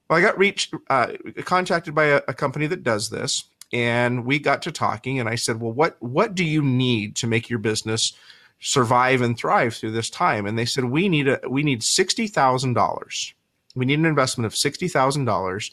Well, 0.08 0.18
I 0.18 0.22
got 0.22 0.38
reached 0.38 0.74
uh, 0.88 1.12
contacted 1.44 1.94
by 1.94 2.04
a, 2.04 2.22
a, 2.28 2.34
company 2.34 2.66
that 2.68 2.84
does 2.84 3.10
this, 3.10 3.44
and 3.72 4.24
we 4.24 4.38
got 4.38 4.62
to 4.62 4.72
talking. 4.72 5.20
And 5.20 5.28
I 5.28 5.34
said, 5.34 5.60
"Well, 5.60 5.72
what 5.72 5.96
what 6.00 6.34
do 6.34 6.44
you 6.44 6.62
need 6.62 7.16
to 7.16 7.26
make 7.26 7.50
your 7.50 7.58
business 7.58 8.12
survive 8.58 9.20
and 9.20 9.36
thrive 9.36 9.74
through 9.74 9.92
this 9.92 10.10
time?" 10.10 10.46
And 10.46 10.58
they 10.58 10.64
said, 10.64 10.84
"We 10.84 11.08
need 11.08 11.28
a 11.28 11.40
we 11.48 11.62
need 11.62 11.82
sixty 11.82 12.26
thousand 12.26 12.72
dollars. 12.74 13.34
We 13.74 13.84
need 13.84 13.98
an 13.98 14.06
investment 14.06 14.46
of 14.46 14.56
sixty 14.56 14.88
thousand 14.88 15.26
dollars." 15.26 15.70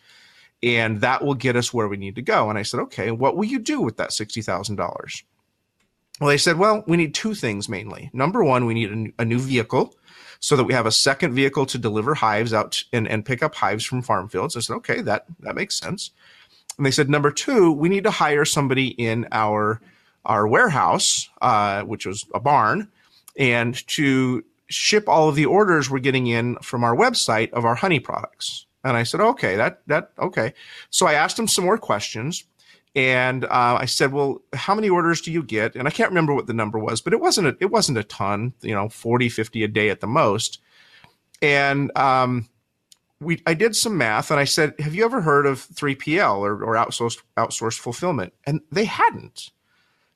And 0.62 1.02
that 1.02 1.22
will 1.22 1.34
get 1.34 1.58
us 1.58 1.74
where 1.74 1.90
we 1.90 1.98
need 1.98 2.16
to 2.16 2.22
go. 2.22 2.50
And 2.50 2.58
I 2.58 2.62
said, 2.62 2.80
okay, 2.80 3.12
what 3.12 3.36
will 3.36 3.44
you 3.44 3.60
do 3.60 3.82
with 3.82 3.98
that 3.98 4.12
$60,000? 4.12 5.24
Well, 6.20 6.30
they 6.30 6.38
said, 6.38 6.58
well, 6.58 6.84
we 6.88 6.98
need 6.98 7.16
two 7.16 7.34
things 7.34 7.68
mainly. 7.68 8.10
Number 8.14 8.44
one, 8.44 8.66
we 8.66 8.74
need 8.74 9.14
a, 9.18 9.26
new 9.26 9.40
vehicle 9.40 9.96
so 10.40 10.56
that 10.56 10.66
we 10.66 10.74
have 10.74 10.86
a 10.86 10.92
second 10.92 11.34
vehicle 11.34 11.66
to 11.68 11.78
deliver 11.78 12.14
hives 12.14 12.54
out 12.54 12.84
and, 12.94 13.08
and 13.08 13.26
pick 13.26 13.42
up 13.42 13.56
hives 13.56 13.84
from 13.84 14.02
farm 14.02 14.30
fields. 14.30 14.56
I 14.56 14.60
said, 14.60 14.76
okay, 14.76 15.02
that, 15.02 15.26
that 15.40 15.56
makes 15.56 15.80
sense. 15.80 16.12
And 16.78 16.86
they 16.86 16.92
said, 16.92 17.10
number 17.10 17.32
two, 17.32 17.72
we 17.72 17.90
need 17.90 18.04
to 18.04 18.12
hire 18.12 18.46
somebody 18.46 18.88
in 18.88 19.28
our 19.32 19.82
our 20.26 20.48
warehouse, 20.48 21.30
uh, 21.42 21.82
which 21.84 22.06
was 22.06 22.26
a 22.34 22.40
barn, 22.40 22.88
and 23.38 23.86
to 23.88 24.44
ship 24.70 25.08
all 25.08 25.28
of 25.28 25.36
the 25.36 25.46
orders 25.46 25.90
we're 25.90 26.00
getting 26.00 26.28
in 26.28 26.56
from 26.58 26.84
our 26.84 26.96
website 26.96 27.52
of 27.52 27.66
our 27.66 27.76
honey 27.76 28.00
products. 28.00 28.66
And 28.84 28.98
I 28.98 29.04
said, 29.04 29.22
okay, 29.22 29.56
that 29.56 29.82
that 29.88 30.12
okay. 30.18 30.54
So 30.90 31.08
I 31.08 31.14
asked 31.14 31.38
him 31.38 31.48
some 31.48 31.66
more 31.66 31.78
questions, 31.78 32.44
and 32.96 33.46
uh, 33.46 33.78
I 33.80 33.86
said, 33.86 34.14
well, 34.14 34.42
how 34.54 34.76
many 34.76 34.90
orders 34.90 35.22
do 35.22 35.32
you 35.32 35.42
get? 35.42 35.76
And 35.76 35.88
I 35.88 35.92
can't 35.92 36.12
remember 36.12 36.34
what 36.34 36.46
the 36.46 36.54
number 36.54 36.78
was, 36.78 37.02
but 37.02 37.14
it 37.14 37.20
wasn't 37.20 37.48
a, 37.48 37.58
it 37.60 37.72
wasn't 37.72 37.98
a 37.98 38.04
ton, 38.04 38.54
you 38.62 38.74
know, 38.74 38.88
40, 38.88 39.30
50 39.30 39.64
a 39.64 39.68
day 39.68 39.90
at 39.90 40.00
the 40.00 40.08
most. 40.08 40.60
And 41.42 41.96
um, 41.98 42.48
we 43.20 43.42
I 43.48 43.56
did 43.56 43.76
some 43.76 43.98
math, 43.98 44.30
and 44.30 44.40
I 44.40 44.44
said, 44.44 44.76
have 44.80 44.94
you 44.94 45.04
ever 45.06 45.22
heard 45.22 45.46
of 45.46 45.66
3PL 45.74 46.38
or, 46.38 46.64
or 46.64 46.76
outsourced 46.76 47.22
outsourced 47.36 47.80
fulfillment? 47.80 48.34
And 48.46 48.62
they 48.72 48.86
hadn't. 48.86 49.50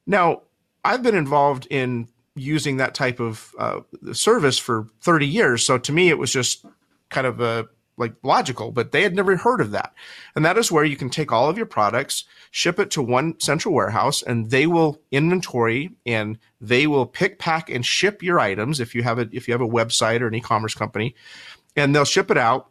Now, 0.06 0.44
I've 0.86 1.04
been 1.04 1.16
involved 1.16 1.68
in 1.70 2.08
using 2.36 2.78
that 2.78 2.94
type 2.94 3.20
of 3.20 3.52
uh, 3.58 3.80
service 4.14 4.60
for 4.60 4.88
30 5.02 5.28
years. 5.28 5.66
So 5.66 5.80
to 5.80 5.92
me, 5.92 6.10
it 6.10 6.20
was 6.20 6.32
just 6.32 6.66
kind 7.10 7.26
of 7.26 7.42
a 7.42 7.68
like 7.98 8.13
logical, 8.24 8.72
but 8.72 8.92
they 8.92 9.01
had 9.01 9.16
never 9.16 9.36
heard 9.36 9.60
of 9.60 9.72
that. 9.72 9.94
And 10.36 10.46
that 10.46 10.58
is 10.58 10.72
where 10.72 10.86
you 10.86 10.96
can 10.96 11.10
take 11.10 11.32
all 11.32 11.50
of 11.50 11.58
your 11.58 11.66
products, 11.66 12.25
ship 12.51 12.80
it 12.80 12.92
to 12.92 13.01
one 13.01 13.39
central 13.39 13.74
warehouse, 13.74 14.22
and 14.22 14.51
they 14.51 14.68
will 14.68 15.01
inventory 15.12 15.92
and 16.06 16.38
they 16.62 16.88
will 16.88 17.08
pick, 17.08 17.39
pack, 17.39 17.70
and 17.70 17.86
ship 17.86 18.22
your 18.22 18.39
items 18.39 18.80
if 18.80 18.94
you 18.94 19.04
have 19.04 19.20
a 19.20 19.27
if 19.32 19.48
you 19.48 19.54
have 19.54 19.62
a 19.62 19.68
website 19.68 20.22
or 20.22 20.27
an 20.27 20.36
e-commerce 20.36 20.75
company, 20.75 21.16
and 21.75 21.94
they'll 21.96 22.06
ship 22.06 22.30
it 22.30 22.38
out. 22.38 22.70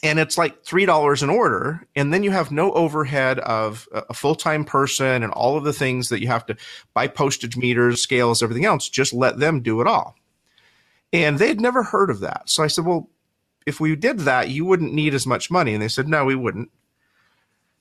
And 0.00 0.20
it's 0.20 0.38
like 0.38 0.62
three 0.62 0.86
dollars 0.86 1.24
an 1.24 1.30
order 1.30 1.84
and 1.96 2.14
then 2.14 2.22
you 2.22 2.30
have 2.30 2.52
no 2.52 2.70
overhead 2.72 3.40
of 3.40 3.88
a 3.92 4.14
full-time 4.14 4.64
person 4.64 5.24
and 5.24 5.32
all 5.32 5.56
of 5.56 5.64
the 5.64 5.72
things 5.72 6.08
that 6.10 6.20
you 6.20 6.28
have 6.28 6.46
to 6.46 6.56
buy 6.94 7.08
postage 7.08 7.56
meters 7.56 8.00
scales 8.00 8.40
everything 8.40 8.64
else. 8.64 8.88
Just 8.88 9.12
let 9.12 9.40
them 9.40 9.60
do 9.60 9.80
it 9.80 9.88
all. 9.88 10.14
And 11.12 11.40
they 11.40 11.48
had 11.48 11.60
never 11.60 11.82
heard 11.82 12.10
of 12.10 12.20
that. 12.20 12.48
So 12.48 12.62
i 12.62 12.68
said 12.68 12.84
well 12.84 13.10
if 13.68 13.80
we 13.80 13.94
did 13.94 14.20
that 14.20 14.48
you 14.48 14.64
wouldn't 14.64 14.92
need 14.92 15.14
as 15.14 15.26
much 15.26 15.50
money 15.50 15.74
and 15.74 15.82
they 15.82 15.88
said 15.88 16.08
no 16.08 16.24
we 16.24 16.34
wouldn't 16.34 16.70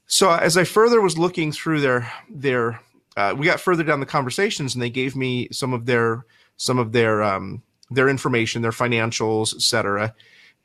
so 0.06 0.32
as 0.32 0.58
i 0.58 0.63
further 0.63 1.01
was 1.01 1.17
looking 1.17 1.51
through 1.51 1.82
their 1.82 2.12
their 2.29 2.79
uh, 3.15 3.34
we 3.36 3.48
got 3.48 3.60
further 3.60 3.84
down 3.84 4.00
the 4.00 4.06
conversations 4.06 4.75
and 4.75 4.82
they 4.82 4.89
gave 4.89 5.15
me 5.15 5.48
some 5.51 5.74
of 5.74 5.86
their 5.86 6.25
some 6.58 6.77
of 6.77 6.91
their 6.91 7.24
um, 7.24 7.63
their 7.89 8.10
information 8.10 8.62
their 8.62 8.72
financials 8.72 9.56
etc 9.56 10.13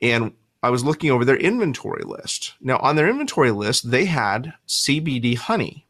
and 0.01 0.33
I 0.63 0.69
was 0.69 0.85
looking 0.85 1.11
over 1.11 1.25
their 1.25 1.35
inventory 1.35 2.03
list. 2.05 2.53
Now, 2.61 2.77
on 2.77 2.95
their 2.95 3.09
inventory 3.09 3.51
list, 3.51 3.91
they 3.91 4.05
had 4.05 4.53
CBD 4.65 5.35
honey. 5.35 5.85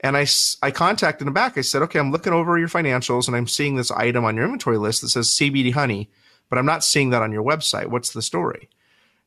And 0.00 0.16
I, 0.16 0.26
I 0.60 0.72
contacted 0.72 1.26
them 1.26 1.34
back. 1.34 1.56
I 1.56 1.60
said, 1.60 1.82
okay, 1.82 2.00
I'm 2.00 2.10
looking 2.10 2.32
over 2.32 2.58
your 2.58 2.68
financials 2.68 3.28
and 3.28 3.36
I'm 3.36 3.46
seeing 3.46 3.76
this 3.76 3.92
item 3.92 4.24
on 4.24 4.34
your 4.34 4.44
inventory 4.44 4.76
list 4.76 5.02
that 5.02 5.10
says 5.10 5.28
CBD 5.28 5.72
honey, 5.72 6.10
but 6.50 6.58
I'm 6.58 6.66
not 6.66 6.84
seeing 6.84 7.10
that 7.10 7.22
on 7.22 7.32
your 7.32 7.44
website. 7.44 7.86
What's 7.86 8.12
the 8.12 8.20
story? 8.20 8.68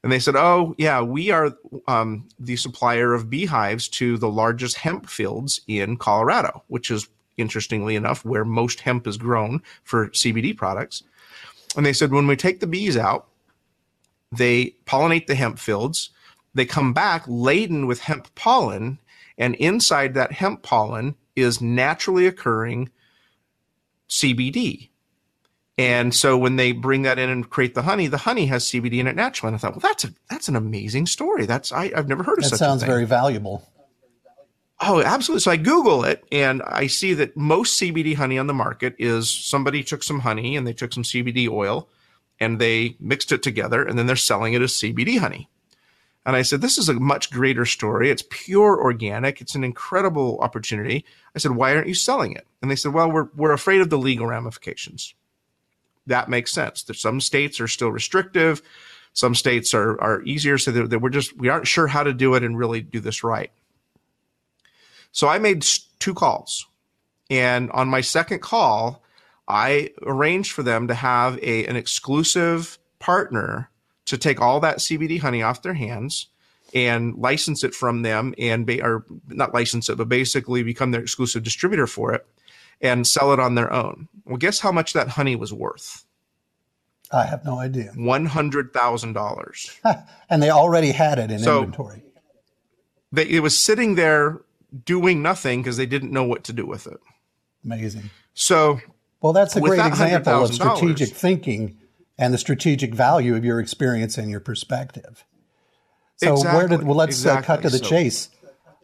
And 0.04 0.12
they 0.12 0.20
said, 0.20 0.36
oh, 0.36 0.76
yeah, 0.78 1.02
we 1.02 1.32
are 1.32 1.58
um, 1.88 2.28
the 2.38 2.58
supplier 2.58 3.14
of 3.14 3.30
beehives 3.30 3.88
to 3.90 4.18
the 4.18 4.30
largest 4.30 4.76
hemp 4.76 5.10
fields 5.10 5.62
in 5.66 5.96
Colorado, 5.96 6.62
which 6.68 6.92
is 6.92 7.08
interestingly 7.38 7.96
enough 7.96 8.26
where 8.26 8.44
most 8.44 8.82
hemp 8.82 9.08
is 9.08 9.18
grown 9.18 9.62
for 9.84 10.10
CBD 10.10 10.56
products. 10.56 11.04
And 11.78 11.86
they 11.86 11.94
said, 11.94 12.12
when 12.12 12.28
we 12.28 12.36
take 12.36 12.60
the 12.60 12.68
bees 12.68 12.98
out, 12.98 13.28
they 14.32 14.76
pollinate 14.86 15.28
the 15.28 15.36
hemp 15.36 15.58
fields. 15.58 16.10
They 16.54 16.66
come 16.66 16.94
back 16.94 17.24
laden 17.28 17.88
with 17.88 18.02
hemp 18.02 18.34
pollen, 18.36 19.00
and 19.38 19.56
inside 19.56 20.14
that 20.14 20.34
hemp 20.34 20.64
pollen 20.64 21.16
is 21.36 21.62
naturally 21.62 22.28
occurring 22.28 22.90
CBD. 24.10 24.90
And 25.78 26.14
so 26.14 26.38
when 26.38 26.56
they 26.56 26.72
bring 26.72 27.02
that 27.02 27.18
in 27.18 27.30
and 27.30 27.50
create 27.50 27.74
the 27.74 27.82
honey, 27.82 28.08
the 28.08 28.18
honey 28.18 28.46
has 28.46 28.66
CBD 28.66 29.00
in 29.00 29.08
it 29.08 29.16
naturally. 29.16 29.50
And 29.50 29.56
I 29.56 29.58
thought, 29.58 29.72
well, 29.74 29.80
that's 29.80 30.04
a 30.04 30.14
that's 30.30 30.48
an 30.48 30.56
amazing 30.56 31.08
story. 31.08 31.46
That's 31.46 31.72
I, 31.72 31.96
have 31.96 32.08
never 32.08 32.24
heard 32.24 32.38
of 32.38 32.44
that 32.44 32.50
such. 32.52 32.60
That 32.60 32.66
sounds 32.66 32.84
very 32.84 33.06
valuable. 33.06 33.68
Oh, 34.82 35.02
absolutely. 35.02 35.42
So 35.42 35.52
I 35.52 35.58
Google 35.58 36.04
it 36.04 36.24
and 36.32 36.62
I 36.64 36.88
see 36.88 37.14
that 37.14 37.38
most 37.38 37.80
CBD 37.80 38.16
honey 38.16 38.38
on 38.38 38.48
the 38.48 38.54
market 38.54 38.96
is 39.00 39.30
somebody 39.30 39.82
took 39.84 40.04
some 40.04 40.20
honey 40.20 40.58
and 40.58 40.68
they 40.68 40.74
took 40.74 40.92
some 40.94 41.04
CBD 41.04 41.50
oil 41.50 41.88
and 42.40 42.60
they 42.60 42.98
mixed 43.00 43.32
it 43.32 43.42
together 43.42 43.84
and 43.84 43.98
then 43.98 44.08
they're 44.08 44.16
selling 44.16 44.54
it 44.54 44.62
as 44.62 44.74
CBD 44.74 45.20
honey. 45.20 45.50
And 46.26 46.36
I 46.36 46.42
said, 46.42 46.62
This 46.62 46.78
is 46.78 46.90
a 46.90 46.94
much 46.94 47.32
greater 47.32 47.66
story. 47.66 48.10
It's 48.10 48.24
pure 48.30 48.82
organic. 48.82 49.42
It's 49.42 49.56
an 49.56 49.64
incredible 49.64 50.38
opportunity. 50.40 51.06
I 51.36 51.40
said, 51.40 51.52
Why 51.52 51.76
aren't 51.76 51.88
you 51.88 51.96
selling 51.96 52.34
it? 52.34 52.46
And 52.62 52.70
they 52.70 52.76
said, 52.76 52.94
Well, 52.94 53.12
we're, 53.12 53.30
we're 53.36 53.54
afraid 53.54 53.82
of 53.82 53.90
the 53.90 53.98
legal 53.98 54.28
ramifications. 54.28 55.16
That 56.08 56.30
makes 56.30 56.52
sense. 56.52 56.84
That 56.84 56.96
some 56.96 57.22
states 57.22 57.60
are 57.60 57.68
still 57.68 57.92
restrictive, 57.92 58.62
some 59.14 59.36
states 59.36 59.74
are, 59.74 60.00
are 60.02 60.22
easier. 60.24 60.58
So 60.58 60.72
that 60.72 61.00
we're 61.00 61.10
just, 61.10 61.38
we 61.38 61.50
aren't 61.50 61.68
sure 61.68 61.88
how 61.88 62.04
to 62.04 62.14
do 62.14 62.34
it 62.36 62.44
and 62.44 62.58
really 62.58 62.82
do 62.82 63.00
this 63.00 63.24
right. 63.24 63.52
So 65.12 65.28
I 65.28 65.38
made 65.38 65.66
two 66.00 66.14
calls. 66.14 66.66
And 67.30 67.72
on 67.72 67.88
my 67.88 68.02
second 68.02 68.42
call, 68.42 69.04
I 69.48 69.92
arranged 70.04 70.52
for 70.52 70.64
them 70.64 70.88
to 70.88 70.94
have 70.94 71.38
a 71.44 71.66
an 71.66 71.76
exclusive 71.76 72.80
partner 73.00 73.70
to 74.06 74.18
take 74.18 74.42
all 74.42 74.60
that 74.62 74.78
CBD 74.78 75.20
honey 75.20 75.42
off 75.42 75.62
their 75.62 75.74
hands 75.74 76.28
and 76.74 77.16
license 77.16 77.64
it 77.64 77.74
from 77.74 78.02
them 78.02 78.34
and 78.38 78.66
be, 78.66 78.82
or 78.82 79.06
not 79.28 79.54
license 79.54 79.90
it, 79.90 79.98
but 79.98 80.10
basically 80.10 80.64
become 80.64 80.92
their 80.92 81.02
exclusive 81.02 81.44
distributor 81.44 81.88
for 81.88 82.14
it 82.14 82.26
and 82.82 83.08
sell 83.08 83.34
it 83.34 83.40
on 83.40 83.56
their 83.56 83.72
own. 83.72 84.08
Well, 84.26 84.38
guess 84.38 84.60
how 84.60 84.72
much 84.72 84.94
that 84.94 85.10
honey 85.10 85.36
was 85.36 85.54
worth? 85.54 86.06
I 87.12 87.26
have 87.26 87.46
no 87.46 87.60
idea. 87.60 87.92
One 87.96 88.26
hundred 88.26 88.74
thousand 88.74 89.14
dollars. 89.14 89.80
and 90.30 90.42
they 90.42 90.50
already 90.50 90.92
had 90.92 91.20
it 91.20 91.30
in 91.30 91.40
so 91.40 91.60
inventory. 91.60 92.04
They, 93.12 93.28
it 93.28 93.42
was 93.42 93.58
sitting 93.58 93.96
there 93.96 94.42
doing 94.86 95.22
nothing 95.22 95.62
because 95.62 95.78
they 95.78 95.86
didn't 95.86 96.12
know 96.12 96.24
what 96.24 96.44
to 96.46 96.54
do 96.54 96.66
with 96.66 96.88
it. 96.88 97.00
Amazing. 97.64 98.10
So 98.34 98.80
well, 99.22 99.34
that's 99.34 99.56
a 99.56 99.62
great 99.62 99.86
example 99.86 100.44
of 100.44 100.54
strategic 100.54 101.10
thinking 101.10 101.78
and 102.18 102.34
the 102.34 102.38
strategic 102.38 102.94
value 102.94 103.36
of 103.36 103.46
your 103.46 103.60
experience 103.60 104.18
and 104.18 104.30
your 104.30 104.40
perspective. 104.40 105.24
So 106.18 106.34
exactly. 106.34 106.58
where 106.58 106.68
did 106.68 106.84
well 106.84 106.98
let's 106.98 107.16
exactly. 107.16 107.44
uh, 107.44 107.46
cut 107.46 107.62
to 107.64 107.70
the 107.70 107.78
so, 107.78 107.86
chase. 107.86 108.30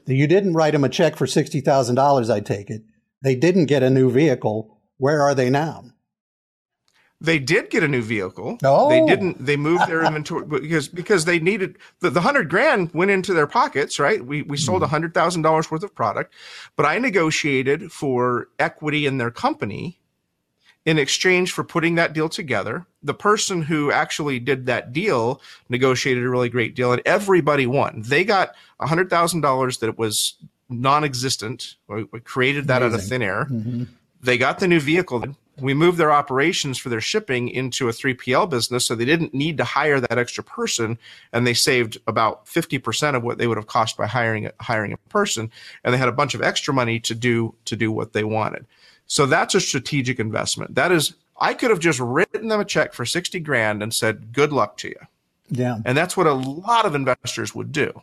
You 0.05 0.27
didn't 0.27 0.53
write 0.53 0.73
him 0.73 0.83
a 0.83 0.89
check 0.89 1.15
for 1.15 1.27
sixty 1.27 1.61
thousand 1.61 1.95
dollars. 1.95 2.29
I 2.29 2.39
take 2.39 2.69
it. 2.69 2.83
They 3.21 3.35
didn't 3.35 3.65
get 3.65 3.83
a 3.83 3.89
new 3.89 4.09
vehicle. 4.09 4.77
Where 4.97 5.21
are 5.21 5.35
they 5.35 5.49
now? 5.49 5.85
They 7.21 7.37
did 7.37 7.69
get 7.69 7.83
a 7.83 7.87
new 7.87 8.01
vehicle. 8.01 8.57
Oh. 8.63 8.89
They 8.89 9.05
didn't. 9.05 9.45
They 9.45 9.57
moved 9.57 9.87
their 9.87 10.03
inventory 10.05 10.45
because 10.45 10.87
because 10.87 11.25
they 11.25 11.39
needed 11.39 11.77
the, 11.99 12.09
the 12.09 12.21
hundred 12.21 12.49
grand 12.49 12.93
went 12.93 13.11
into 13.11 13.33
their 13.33 13.47
pockets. 13.47 13.99
Right. 13.99 14.25
We 14.25 14.41
we 14.43 14.55
sold 14.55 14.81
a 14.81 14.85
mm-hmm. 14.85 14.91
hundred 14.91 15.13
thousand 15.13 15.41
dollars 15.41 15.69
worth 15.69 15.83
of 15.83 15.93
product, 15.93 16.33
but 16.77 16.85
I 16.85 16.97
negotiated 16.97 17.91
for 17.91 18.47
equity 18.57 19.05
in 19.05 19.17
their 19.17 19.31
company 19.31 19.99
in 20.85 20.97
exchange 20.97 21.51
for 21.51 21.63
putting 21.63 21.95
that 21.95 22.13
deal 22.13 22.29
together. 22.29 22.85
The 23.03 23.13
person 23.13 23.63
who 23.63 23.91
actually 23.91 24.39
did 24.39 24.65
that 24.67 24.93
deal 24.93 25.41
negotiated 25.67 26.23
a 26.23 26.29
really 26.29 26.49
great 26.49 26.75
deal, 26.75 26.93
and 26.93 27.01
everybody 27.05 27.67
won. 27.67 28.01
They 28.05 28.23
got 28.23 28.55
$100,000 28.81 29.79
that 29.79 29.97
was 29.97 30.35
non 30.69 31.03
existent. 31.03 31.75
We 31.87 32.05
created 32.21 32.67
that 32.67 32.81
Amazing. 32.81 32.93
out 32.93 32.99
of 32.99 33.09
thin 33.09 33.21
air. 33.21 33.45
Mm-hmm. 33.45 33.83
They 34.21 34.37
got 34.37 34.59
the 34.59 34.67
new 34.67 34.79
vehicle. 34.79 35.23
We 35.59 35.73
moved 35.73 35.97
their 35.97 36.11
operations 36.11 36.77
for 36.77 36.89
their 36.89 37.01
shipping 37.01 37.49
into 37.49 37.89
a 37.89 37.91
3PL 37.91 38.49
business, 38.49 38.85
so 38.85 38.95
they 38.95 39.05
didn't 39.05 39.33
need 39.33 39.57
to 39.57 39.63
hire 39.63 39.99
that 39.99 40.17
extra 40.17 40.43
person, 40.43 40.97
and 41.33 41.45
they 41.45 41.53
saved 41.53 41.97
about 42.07 42.45
50% 42.45 43.15
of 43.15 43.23
what 43.23 43.37
they 43.37 43.47
would 43.47 43.57
have 43.57 43.67
cost 43.67 43.97
by 43.97 44.07
hiring 44.07 44.45
a, 44.45 44.53
hiring 44.61 44.93
a 44.93 44.97
person, 45.09 45.51
and 45.83 45.93
they 45.93 45.97
had 45.97 46.07
a 46.07 46.13
bunch 46.13 46.33
of 46.33 46.41
extra 46.41 46.73
money 46.73 46.99
to 47.01 47.15
do 47.15 47.55
to 47.65 47.75
do 47.75 47.91
what 47.91 48.13
they 48.13 48.23
wanted. 48.23 48.65
So 49.07 49.25
that's 49.25 49.55
a 49.55 49.59
strategic 49.59 50.19
investment. 50.19 50.75
That 50.75 50.91
is, 50.91 51.15
I 51.39 51.53
could 51.55 51.71
have 51.71 51.79
just 51.79 51.99
written 51.99 52.47
them 52.47 52.59
a 52.59 52.65
check 52.65 52.93
for 52.93 53.05
60 53.05 53.39
grand 53.39 53.81
and 53.81 53.93
said, 53.93 54.31
good 54.31 54.53
luck 54.53 54.77
to 54.77 54.89
you. 54.89 54.99
Yeah. 55.49 55.79
And 55.83 55.97
that's 55.97 56.15
what 56.15 56.27
a 56.27 56.33
lot 56.33 56.85
of 56.85 56.93
investors 56.93 57.55
would 57.55 57.71
do. 57.71 58.01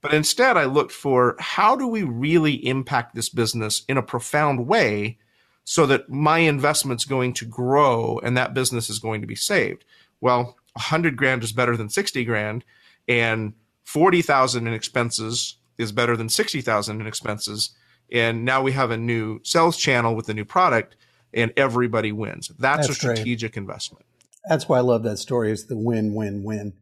But 0.00 0.14
instead, 0.14 0.56
I 0.56 0.64
looked 0.64 0.92
for 0.92 1.36
how 1.38 1.76
do 1.76 1.86
we 1.86 2.02
really 2.02 2.66
impact 2.66 3.14
this 3.14 3.28
business 3.28 3.82
in 3.88 3.98
a 3.98 4.02
profound 4.02 4.66
way 4.66 5.18
so 5.64 5.86
that 5.86 6.08
my 6.08 6.38
investment's 6.38 7.04
going 7.04 7.34
to 7.34 7.44
grow 7.44 8.18
and 8.22 8.36
that 8.36 8.54
business 8.54 8.88
is 8.88 8.98
going 8.98 9.20
to 9.20 9.26
be 9.26 9.34
saved. 9.34 9.84
Well, 10.20 10.56
100 10.74 11.16
grand 11.16 11.44
is 11.44 11.52
better 11.52 11.76
than 11.76 11.90
60 11.90 12.24
grand, 12.24 12.64
and 13.08 13.52
40,000 13.84 14.66
in 14.66 14.72
expenses 14.72 15.56
is 15.76 15.92
better 15.92 16.16
than 16.16 16.28
60,000 16.28 17.00
in 17.00 17.06
expenses 17.06 17.70
and 18.12 18.44
now 18.44 18.62
we 18.62 18.72
have 18.72 18.90
a 18.90 18.96
new 18.96 19.40
sales 19.42 19.76
channel 19.76 20.14
with 20.14 20.28
a 20.28 20.34
new 20.34 20.44
product 20.44 20.96
and 21.32 21.52
everybody 21.56 22.12
wins 22.12 22.48
that's, 22.58 22.86
that's 22.86 22.90
a 22.90 22.94
strategic 22.94 23.52
great. 23.52 23.62
investment 23.62 24.04
that's 24.48 24.68
why 24.68 24.78
i 24.78 24.80
love 24.80 25.02
that 25.02 25.18
story 25.18 25.50
is 25.50 25.66
the 25.66 25.76
win 25.76 26.14
win 26.14 26.44
win 26.44 26.72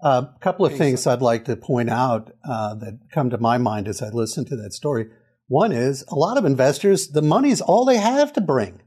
a 0.00 0.28
couple 0.40 0.64
of 0.64 0.76
things 0.76 1.06
i'd 1.06 1.22
like 1.22 1.44
to 1.44 1.56
point 1.56 1.90
out 1.90 2.32
uh, 2.44 2.74
that 2.74 2.98
come 3.12 3.30
to 3.30 3.38
my 3.38 3.58
mind 3.58 3.88
as 3.88 4.00
i 4.00 4.08
listen 4.08 4.44
to 4.44 4.56
that 4.56 4.72
story 4.72 5.06
One 5.48 5.72
is 5.72 6.04
a 6.08 6.14
lot 6.14 6.36
of 6.36 6.44
investors, 6.44 7.08
the 7.08 7.22
money's 7.22 7.62
all 7.62 7.84
they 7.86 7.96
have 7.96 8.34
to 8.34 8.40
bring. 8.40 8.82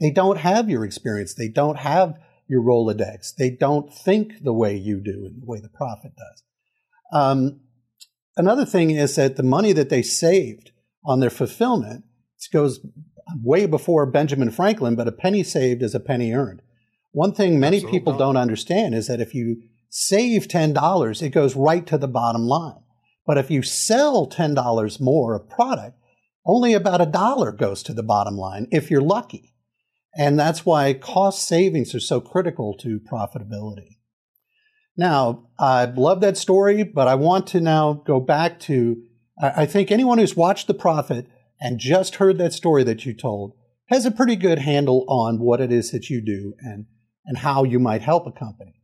They 0.00 0.10
don't 0.10 0.38
have 0.38 0.70
your 0.70 0.84
experience. 0.84 1.34
They 1.34 1.48
don't 1.48 1.78
have 1.78 2.18
your 2.48 2.62
Rolodex. 2.62 3.34
They 3.36 3.50
don't 3.50 3.92
think 3.92 4.42
the 4.42 4.54
way 4.54 4.74
you 4.74 5.02
do 5.02 5.26
and 5.26 5.42
the 5.42 5.46
way 5.46 5.60
the 5.60 5.68
Profit 5.68 6.12
does. 6.16 6.42
Um, 7.12 7.60
another 8.36 8.64
thing 8.64 8.90
is 8.90 9.16
that 9.16 9.36
the 9.36 9.42
money 9.42 9.72
that 9.74 9.90
they 9.90 10.02
saved 10.02 10.72
on 11.04 11.20
their 11.20 11.30
fulfillment 11.30 12.04
goes 12.52 12.80
way 13.44 13.66
before 13.66 14.06
Benjamin 14.06 14.50
Franklin, 14.50 14.96
but 14.96 15.08
a 15.08 15.12
penny 15.12 15.42
saved 15.42 15.82
is 15.82 15.94
a 15.94 16.00
penny 16.00 16.32
earned. 16.32 16.62
One 17.12 17.34
thing 17.34 17.60
many 17.60 17.76
Absolutely. 17.78 17.98
people 17.98 18.16
don't 18.16 18.36
understand 18.38 18.94
is 18.94 19.08
that 19.08 19.20
if 19.20 19.34
you 19.34 19.60
save 19.88 20.48
$10, 20.48 21.22
it 21.22 21.30
goes 21.30 21.56
right 21.56 21.86
to 21.86 21.98
the 21.98 22.08
bottom 22.08 22.42
line. 22.42 22.82
But 23.26 23.38
if 23.38 23.50
you 23.50 23.62
sell 23.62 24.28
$10 24.28 25.00
more 25.00 25.34
of 25.34 25.48
product, 25.48 25.98
only 26.46 26.72
about 26.72 27.00
a 27.00 27.06
dollar 27.06 27.52
goes 27.52 27.82
to 27.84 27.92
the 27.92 28.02
bottom 28.02 28.36
line 28.36 28.68
if 28.70 28.90
you're 28.90 29.02
lucky. 29.02 29.54
And 30.16 30.38
that's 30.38 30.64
why 30.64 30.94
cost 30.94 31.46
savings 31.46 31.94
are 31.94 32.00
so 32.00 32.20
critical 32.20 32.76
to 32.78 33.00
profitability. 33.00 33.98
Now, 34.96 35.48
I 35.58 35.84
love 35.84 36.20
that 36.22 36.36
story, 36.36 36.82
but 36.82 37.06
I 37.06 37.14
want 37.14 37.46
to 37.48 37.60
now 37.60 37.92
go 37.92 38.18
back 38.18 38.58
to 38.60 39.02
I 39.40 39.66
think 39.66 39.92
anyone 39.92 40.18
who's 40.18 40.36
watched 40.36 40.66
The 40.66 40.74
Profit 40.74 41.28
and 41.60 41.78
just 41.78 42.16
heard 42.16 42.38
that 42.38 42.52
story 42.52 42.82
that 42.84 43.06
you 43.06 43.14
told 43.14 43.52
has 43.86 44.04
a 44.04 44.10
pretty 44.10 44.34
good 44.34 44.58
handle 44.58 45.04
on 45.08 45.38
what 45.38 45.60
it 45.60 45.70
is 45.70 45.92
that 45.92 46.10
you 46.10 46.20
do 46.20 46.54
and, 46.60 46.86
and 47.24 47.38
how 47.38 47.62
you 47.62 47.78
might 47.78 48.02
help 48.02 48.26
a 48.26 48.32
company. 48.32 48.77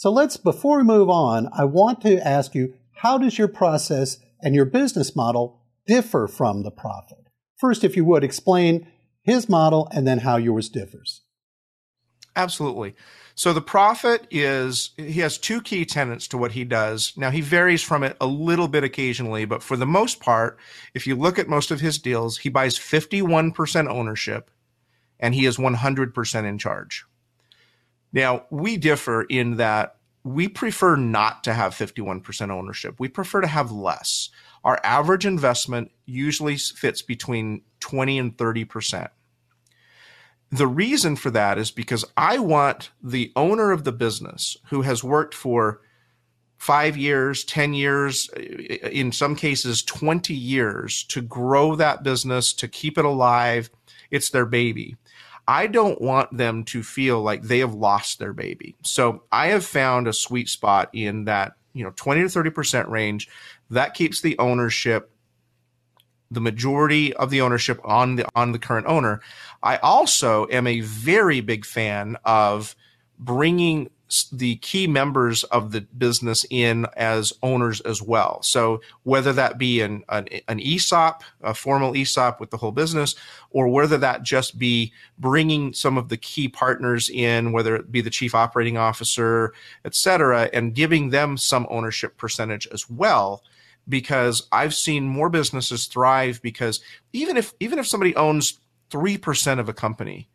So 0.00 0.10
let's, 0.10 0.38
before 0.38 0.78
we 0.78 0.84
move 0.84 1.10
on, 1.10 1.50
I 1.52 1.66
want 1.66 2.00
to 2.00 2.26
ask 2.26 2.54
you, 2.54 2.72
how 3.02 3.18
does 3.18 3.36
your 3.36 3.48
process 3.48 4.16
and 4.40 4.54
your 4.54 4.64
business 4.64 5.14
model 5.14 5.60
differ 5.86 6.26
from 6.26 6.62
the 6.62 6.70
Profit? 6.70 7.28
First, 7.58 7.84
if 7.84 7.96
you 7.96 8.06
would, 8.06 8.24
explain 8.24 8.90
his 9.20 9.46
model 9.46 9.90
and 9.92 10.08
then 10.08 10.20
how 10.20 10.38
yours 10.38 10.70
differs. 10.70 11.20
Absolutely. 12.34 12.94
So 13.34 13.52
the 13.52 13.60
Profit 13.60 14.26
is 14.30 14.92
he 14.96 15.20
has 15.20 15.36
two 15.36 15.60
key 15.60 15.84
tenets 15.84 16.26
to 16.28 16.38
what 16.38 16.52
he 16.52 16.64
does. 16.64 17.12
Now 17.18 17.28
he 17.30 17.42
varies 17.42 17.82
from 17.82 18.02
it 18.02 18.16
a 18.22 18.26
little 18.26 18.68
bit 18.68 18.84
occasionally, 18.84 19.44
but 19.44 19.62
for 19.62 19.76
the 19.76 19.84
most 19.84 20.18
part, 20.18 20.58
if 20.94 21.06
you 21.06 21.14
look 21.14 21.38
at 21.38 21.46
most 21.46 21.70
of 21.70 21.82
his 21.82 21.98
deals, 21.98 22.38
he 22.38 22.48
buys 22.48 22.78
51% 22.78 23.86
ownership 23.86 24.50
and 25.18 25.34
he 25.34 25.44
is 25.44 25.58
100% 25.58 26.44
in 26.46 26.56
charge. 26.56 27.04
Now, 28.12 28.44
we 28.50 28.76
differ 28.76 29.22
in 29.22 29.56
that 29.56 29.96
we 30.24 30.48
prefer 30.48 30.96
not 30.96 31.44
to 31.44 31.54
have 31.54 31.74
51% 31.74 32.50
ownership. 32.50 32.96
We 32.98 33.08
prefer 33.08 33.40
to 33.40 33.46
have 33.46 33.70
less. 33.70 34.28
Our 34.64 34.78
average 34.84 35.24
investment 35.24 35.90
usually 36.04 36.56
fits 36.56 37.02
between 37.02 37.62
20 37.80 38.18
and 38.18 38.36
30%. 38.36 39.08
The 40.52 40.66
reason 40.66 41.16
for 41.16 41.30
that 41.30 41.58
is 41.58 41.70
because 41.70 42.04
I 42.16 42.38
want 42.38 42.90
the 43.02 43.32
owner 43.36 43.70
of 43.70 43.84
the 43.84 43.92
business 43.92 44.56
who 44.66 44.82
has 44.82 45.04
worked 45.04 45.32
for 45.32 45.80
five 46.58 46.96
years, 46.96 47.44
10 47.44 47.72
years, 47.72 48.28
in 48.36 49.12
some 49.12 49.36
cases, 49.36 49.82
20 49.82 50.34
years 50.34 51.04
to 51.04 51.22
grow 51.22 51.76
that 51.76 52.02
business, 52.02 52.52
to 52.52 52.68
keep 52.68 52.98
it 52.98 53.04
alive. 53.04 53.70
It's 54.10 54.28
their 54.28 54.44
baby. 54.44 54.96
I 55.50 55.66
don't 55.66 56.00
want 56.00 56.36
them 56.36 56.62
to 56.66 56.84
feel 56.84 57.20
like 57.22 57.42
they 57.42 57.58
have 57.58 57.74
lost 57.74 58.20
their 58.20 58.32
baby. 58.32 58.76
So 58.84 59.24
I 59.32 59.48
have 59.48 59.64
found 59.64 60.06
a 60.06 60.12
sweet 60.12 60.48
spot 60.48 60.90
in 60.92 61.24
that, 61.24 61.54
you 61.72 61.82
know, 61.82 61.92
20 61.96 62.20
to 62.20 62.26
30% 62.28 62.88
range 62.88 63.28
that 63.68 63.94
keeps 63.94 64.20
the 64.20 64.38
ownership 64.38 65.10
the 66.30 66.40
majority 66.40 67.12
of 67.14 67.30
the 67.30 67.40
ownership 67.40 67.80
on 67.82 68.14
the 68.14 68.24
on 68.36 68.52
the 68.52 68.60
current 68.60 68.86
owner. 68.86 69.20
I 69.60 69.78
also 69.78 70.46
am 70.52 70.68
a 70.68 70.78
very 70.82 71.40
big 71.40 71.64
fan 71.64 72.16
of 72.24 72.76
bringing 73.18 73.90
the 74.32 74.56
key 74.56 74.86
members 74.86 75.44
of 75.44 75.72
the 75.72 75.80
business 75.80 76.44
in 76.50 76.86
as 76.96 77.32
owners 77.42 77.80
as 77.82 78.02
well. 78.02 78.42
So 78.42 78.80
whether 79.04 79.32
that 79.32 79.58
be 79.58 79.80
an, 79.80 80.04
an, 80.08 80.28
an, 80.48 80.60
ESOP, 80.60 81.22
a 81.42 81.54
formal 81.54 81.96
ESOP 81.96 82.40
with 82.40 82.50
the 82.50 82.56
whole 82.56 82.72
business, 82.72 83.14
or 83.50 83.68
whether 83.68 83.98
that 83.98 84.22
just 84.22 84.58
be 84.58 84.92
bringing 85.18 85.72
some 85.72 85.96
of 85.96 86.08
the 86.08 86.16
key 86.16 86.48
partners 86.48 87.08
in, 87.08 87.52
whether 87.52 87.76
it 87.76 87.92
be 87.92 88.00
the 88.00 88.10
chief 88.10 88.34
operating 88.34 88.76
officer, 88.76 89.52
et 89.84 89.94
cetera, 89.94 90.50
and 90.52 90.74
giving 90.74 91.10
them 91.10 91.36
some 91.36 91.66
ownership 91.70 92.16
percentage 92.16 92.66
as 92.72 92.88
well 92.90 93.42
because 93.88 94.46
I've 94.52 94.74
seen 94.74 95.08
more 95.08 95.30
businesses 95.30 95.86
thrive 95.86 96.40
because 96.42 96.80
even 97.12 97.36
if 97.36 97.52
even 97.60 97.78
if 97.78 97.86
somebody 97.86 98.14
owns 98.14 98.60
3% 98.90 99.58
of 99.58 99.68
a 99.68 99.72
company, 99.72 100.28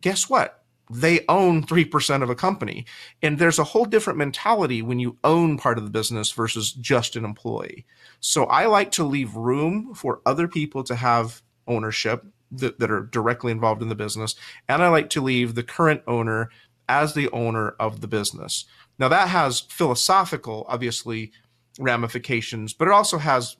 guess 0.00 0.28
what? 0.28 0.64
They 0.90 1.24
own 1.28 1.64
3% 1.64 2.22
of 2.22 2.30
a 2.30 2.34
company. 2.34 2.86
And 3.22 3.38
there's 3.38 3.58
a 3.58 3.64
whole 3.64 3.84
different 3.84 4.18
mentality 4.18 4.82
when 4.82 4.98
you 4.98 5.18
own 5.24 5.58
part 5.58 5.78
of 5.78 5.84
the 5.84 5.90
business 5.90 6.30
versus 6.30 6.72
just 6.72 7.16
an 7.16 7.24
employee. 7.24 7.86
So 8.20 8.44
I 8.44 8.66
like 8.66 8.92
to 8.92 9.04
leave 9.04 9.34
room 9.34 9.94
for 9.94 10.20
other 10.24 10.46
people 10.48 10.84
to 10.84 10.94
have 10.94 11.42
ownership 11.66 12.24
that, 12.52 12.78
that 12.78 12.90
are 12.90 13.02
directly 13.02 13.50
involved 13.50 13.82
in 13.82 13.88
the 13.88 13.94
business. 13.94 14.36
And 14.68 14.82
I 14.82 14.88
like 14.88 15.10
to 15.10 15.20
leave 15.20 15.54
the 15.54 15.62
current 15.62 16.02
owner 16.06 16.50
as 16.88 17.14
the 17.14 17.28
owner 17.30 17.70
of 17.80 18.00
the 18.00 18.08
business. 18.08 18.64
Now 18.98 19.08
that 19.08 19.28
has 19.28 19.60
philosophical, 19.60 20.64
obviously, 20.68 21.32
ramifications, 21.78 22.72
but 22.72 22.88
it 22.88 22.94
also 22.94 23.18
has 23.18 23.56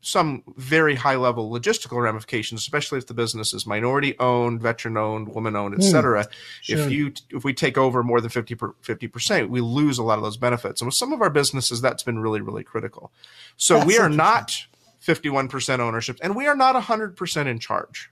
some 0.00 0.42
very 0.56 0.94
high 0.94 1.16
level 1.16 1.50
logistical 1.50 2.02
ramifications, 2.02 2.60
especially 2.60 2.98
if 2.98 3.06
the 3.06 3.14
business 3.14 3.52
is 3.52 3.66
minority 3.66 4.18
owned, 4.18 4.60
veteran 4.60 4.96
owned, 4.96 5.28
woman 5.28 5.56
owned, 5.56 5.74
et 5.74 5.78
hmm. 5.78 5.90
cetera. 5.90 6.24
Mm, 6.24 6.32
sure. 6.62 6.78
If 6.78 6.90
you 6.90 7.12
if 7.30 7.44
we 7.44 7.54
take 7.54 7.76
over 7.76 8.02
more 8.02 8.20
than 8.20 8.30
50 8.30 9.08
percent, 9.08 9.50
we 9.50 9.60
lose 9.60 9.98
a 9.98 10.02
lot 10.02 10.18
of 10.18 10.24
those 10.24 10.36
benefits. 10.36 10.80
And 10.80 10.86
with 10.86 10.94
some 10.94 11.12
of 11.12 11.20
our 11.20 11.30
businesses, 11.30 11.80
that's 11.80 12.02
been 12.02 12.18
really 12.18 12.40
really 12.40 12.64
critical. 12.64 13.12
So 13.56 13.74
that's 13.74 13.86
we 13.86 13.98
are 13.98 14.08
not 14.08 14.66
51 15.00 15.48
percent 15.48 15.82
ownership, 15.82 16.18
and 16.22 16.36
we 16.36 16.46
are 16.46 16.56
not 16.56 16.74
100 16.74 17.16
percent 17.16 17.48
in 17.48 17.58
charge. 17.58 18.10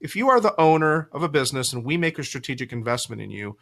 If 0.00 0.16
you 0.16 0.28
are 0.28 0.40
the 0.40 0.58
owner 0.60 1.08
of 1.12 1.22
a 1.22 1.28
business 1.28 1.72
and 1.72 1.84
we 1.84 1.96
make 1.96 2.18
a 2.18 2.24
strategic 2.24 2.72
investment 2.72 3.22
in 3.22 3.30
you, 3.30 3.56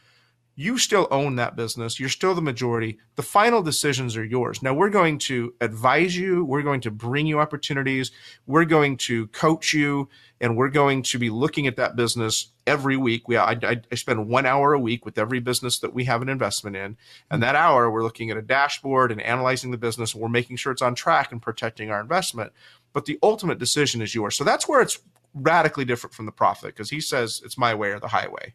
you 0.56 0.76
still 0.78 1.08
own 1.10 1.36
that 1.36 1.56
business. 1.56 1.98
You're 1.98 2.08
still 2.08 2.34
the 2.34 2.42
majority. 2.42 2.98
The 3.16 3.22
final 3.22 3.62
decisions 3.62 4.16
are 4.16 4.24
yours. 4.24 4.62
Now, 4.62 4.74
we're 4.74 4.90
going 4.90 5.18
to 5.20 5.54
advise 5.60 6.16
you. 6.16 6.44
We're 6.44 6.62
going 6.62 6.82
to 6.82 6.90
bring 6.90 7.26
you 7.26 7.40
opportunities. 7.40 8.10
We're 8.46 8.64
going 8.64 8.98
to 8.98 9.28
coach 9.28 9.72
you. 9.72 10.08
And 10.40 10.56
we're 10.56 10.70
going 10.70 11.02
to 11.04 11.18
be 11.18 11.30
looking 11.30 11.66
at 11.66 11.76
that 11.76 11.96
business 11.96 12.48
every 12.66 12.96
week. 12.96 13.28
We, 13.28 13.36
I, 13.36 13.58
I 13.62 13.94
spend 13.94 14.28
one 14.28 14.46
hour 14.46 14.72
a 14.72 14.80
week 14.80 15.04
with 15.04 15.18
every 15.18 15.40
business 15.40 15.78
that 15.78 15.94
we 15.94 16.04
have 16.04 16.22
an 16.22 16.28
investment 16.28 16.76
in. 16.76 16.96
And 17.30 17.42
that 17.42 17.56
hour, 17.56 17.90
we're 17.90 18.02
looking 18.02 18.30
at 18.30 18.36
a 18.36 18.42
dashboard 18.42 19.12
and 19.12 19.20
analyzing 19.20 19.70
the 19.70 19.78
business. 19.78 20.14
And 20.14 20.22
we're 20.22 20.28
making 20.28 20.56
sure 20.56 20.72
it's 20.72 20.82
on 20.82 20.94
track 20.94 21.32
and 21.32 21.40
protecting 21.40 21.90
our 21.90 22.00
investment. 22.00 22.52
But 22.92 23.06
the 23.06 23.18
ultimate 23.22 23.58
decision 23.58 24.02
is 24.02 24.14
yours. 24.14 24.36
So 24.36 24.44
that's 24.44 24.68
where 24.68 24.82
it's 24.82 24.98
radically 25.34 25.84
different 25.84 26.14
from 26.14 26.26
the 26.26 26.32
Profit 26.32 26.74
because 26.74 26.90
he 26.90 27.00
says 27.00 27.40
it's 27.44 27.56
my 27.56 27.74
way 27.74 27.90
or 27.90 28.00
the 28.00 28.08
highway. 28.08 28.54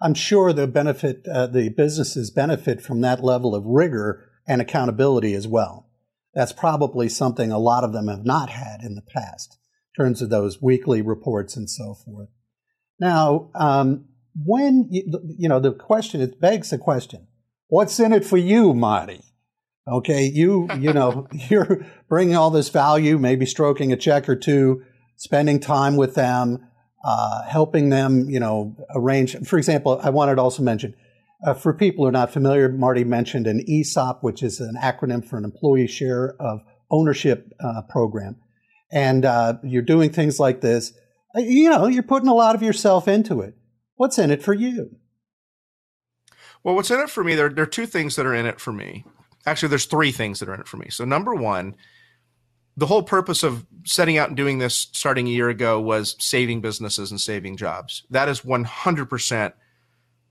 I'm 0.00 0.14
sure 0.14 0.52
the 0.52 0.66
benefit, 0.66 1.26
uh, 1.28 1.46
the 1.46 1.68
businesses 1.68 2.30
benefit 2.30 2.80
from 2.80 3.02
that 3.02 3.22
level 3.22 3.54
of 3.54 3.66
rigor 3.66 4.30
and 4.46 4.60
accountability 4.60 5.34
as 5.34 5.46
well. 5.46 5.88
That's 6.34 6.52
probably 6.52 7.08
something 7.08 7.50
a 7.50 7.58
lot 7.58 7.84
of 7.84 7.92
them 7.92 8.08
have 8.08 8.24
not 8.24 8.50
had 8.50 8.82
in 8.82 8.94
the 8.94 9.02
past, 9.02 9.58
in 9.94 10.04
terms 10.04 10.22
of 10.22 10.30
those 10.30 10.62
weekly 10.62 11.02
reports 11.02 11.56
and 11.56 11.68
so 11.68 11.94
forth. 11.94 12.28
Now, 12.98 13.50
um, 13.54 14.06
when 14.36 14.86
you, 14.90 15.04
you 15.38 15.48
know 15.48 15.60
the 15.60 15.72
question, 15.72 16.20
it 16.20 16.40
begs 16.40 16.70
the 16.70 16.78
question: 16.78 17.26
What's 17.66 17.98
in 17.98 18.12
it 18.12 18.24
for 18.24 18.36
you, 18.36 18.72
Marty? 18.74 19.24
Okay, 19.88 20.24
you 20.24 20.68
you 20.78 20.92
know 20.92 21.26
you're 21.32 21.84
bringing 22.08 22.36
all 22.36 22.50
this 22.50 22.68
value, 22.68 23.18
maybe 23.18 23.44
stroking 23.44 23.92
a 23.92 23.96
check 23.96 24.28
or 24.28 24.36
two, 24.36 24.84
spending 25.16 25.58
time 25.58 25.96
with 25.96 26.14
them 26.14 26.69
uh, 27.04 27.42
helping 27.42 27.88
them, 27.88 28.28
you 28.28 28.40
know, 28.40 28.76
arrange. 28.94 29.36
For 29.46 29.58
example, 29.58 30.00
I 30.02 30.10
wanted 30.10 30.36
to 30.36 30.42
also 30.42 30.62
mention, 30.62 30.94
uh, 31.46 31.54
for 31.54 31.72
people 31.72 32.04
who 32.04 32.08
are 32.08 32.12
not 32.12 32.32
familiar, 32.32 32.68
Marty 32.68 33.04
mentioned 33.04 33.46
an 33.46 33.64
ESOP, 33.68 34.22
which 34.22 34.42
is 34.42 34.60
an 34.60 34.74
acronym 34.80 35.24
for 35.24 35.38
an 35.38 35.44
employee 35.44 35.86
share 35.86 36.36
of 36.40 36.60
ownership 36.90 37.52
uh, 37.60 37.82
program. 37.88 38.36
And 38.92 39.24
uh, 39.24 39.54
you're 39.62 39.82
doing 39.82 40.10
things 40.10 40.38
like 40.38 40.60
this. 40.60 40.92
Uh, 41.34 41.40
you 41.40 41.70
know, 41.70 41.86
you're 41.86 42.02
putting 42.02 42.28
a 42.28 42.34
lot 42.34 42.54
of 42.54 42.62
yourself 42.62 43.08
into 43.08 43.40
it. 43.40 43.54
What's 43.94 44.18
in 44.18 44.30
it 44.30 44.42
for 44.42 44.52
you? 44.52 44.96
Well, 46.62 46.74
what's 46.74 46.90
in 46.90 47.00
it 47.00 47.08
for 47.08 47.24
me? 47.24 47.34
There, 47.34 47.48
there 47.48 47.64
are 47.64 47.68
two 47.68 47.86
things 47.86 48.16
that 48.16 48.26
are 48.26 48.34
in 48.34 48.46
it 48.46 48.60
for 48.60 48.72
me. 48.72 49.04
Actually, 49.46 49.70
there's 49.70 49.86
three 49.86 50.12
things 50.12 50.40
that 50.40 50.48
are 50.48 50.54
in 50.54 50.60
it 50.60 50.68
for 50.68 50.76
me. 50.76 50.88
So, 50.90 51.04
number 51.04 51.34
one 51.34 51.74
the 52.80 52.86
whole 52.86 53.02
purpose 53.02 53.42
of 53.42 53.66
setting 53.84 54.16
out 54.16 54.28
and 54.28 54.36
doing 54.38 54.56
this 54.58 54.88
starting 54.92 55.28
a 55.28 55.30
year 55.30 55.50
ago 55.50 55.78
was 55.78 56.16
saving 56.18 56.62
businesses 56.62 57.10
and 57.10 57.20
saving 57.20 57.58
jobs. 57.58 58.04
That 58.08 58.26
is 58.30 58.40
100% 58.40 59.52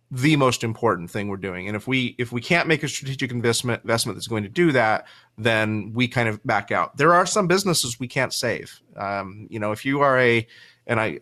the 0.10 0.36
most 0.36 0.64
important 0.64 1.12
thing 1.12 1.28
we're 1.28 1.38
doing. 1.38 1.68
And 1.68 1.76
if 1.76 1.88
we 1.88 2.16
if 2.18 2.32
we 2.32 2.42
can't 2.42 2.68
make 2.68 2.82
a 2.82 2.88
strategic 2.88 3.30
investment 3.30 3.84
investment 3.84 4.16
that's 4.16 4.28
going 4.28 4.42
to 4.42 4.50
do 4.50 4.72
that, 4.72 5.06
then 5.38 5.92
we 5.94 6.08
kind 6.08 6.28
of 6.28 6.44
back 6.44 6.72
out. 6.72 6.98
There 6.98 7.14
are 7.14 7.28
some 7.28 7.46
businesses 7.46 8.00
we 8.00 8.08
can't 8.08 8.34
save. 8.34 8.82
Um, 8.98 9.46
you 9.52 9.60
know, 9.60 9.72
if 9.72 9.86
you 9.86 10.02
are 10.02 10.18
a 10.18 10.48
and 10.88 11.00
I 11.00 11.20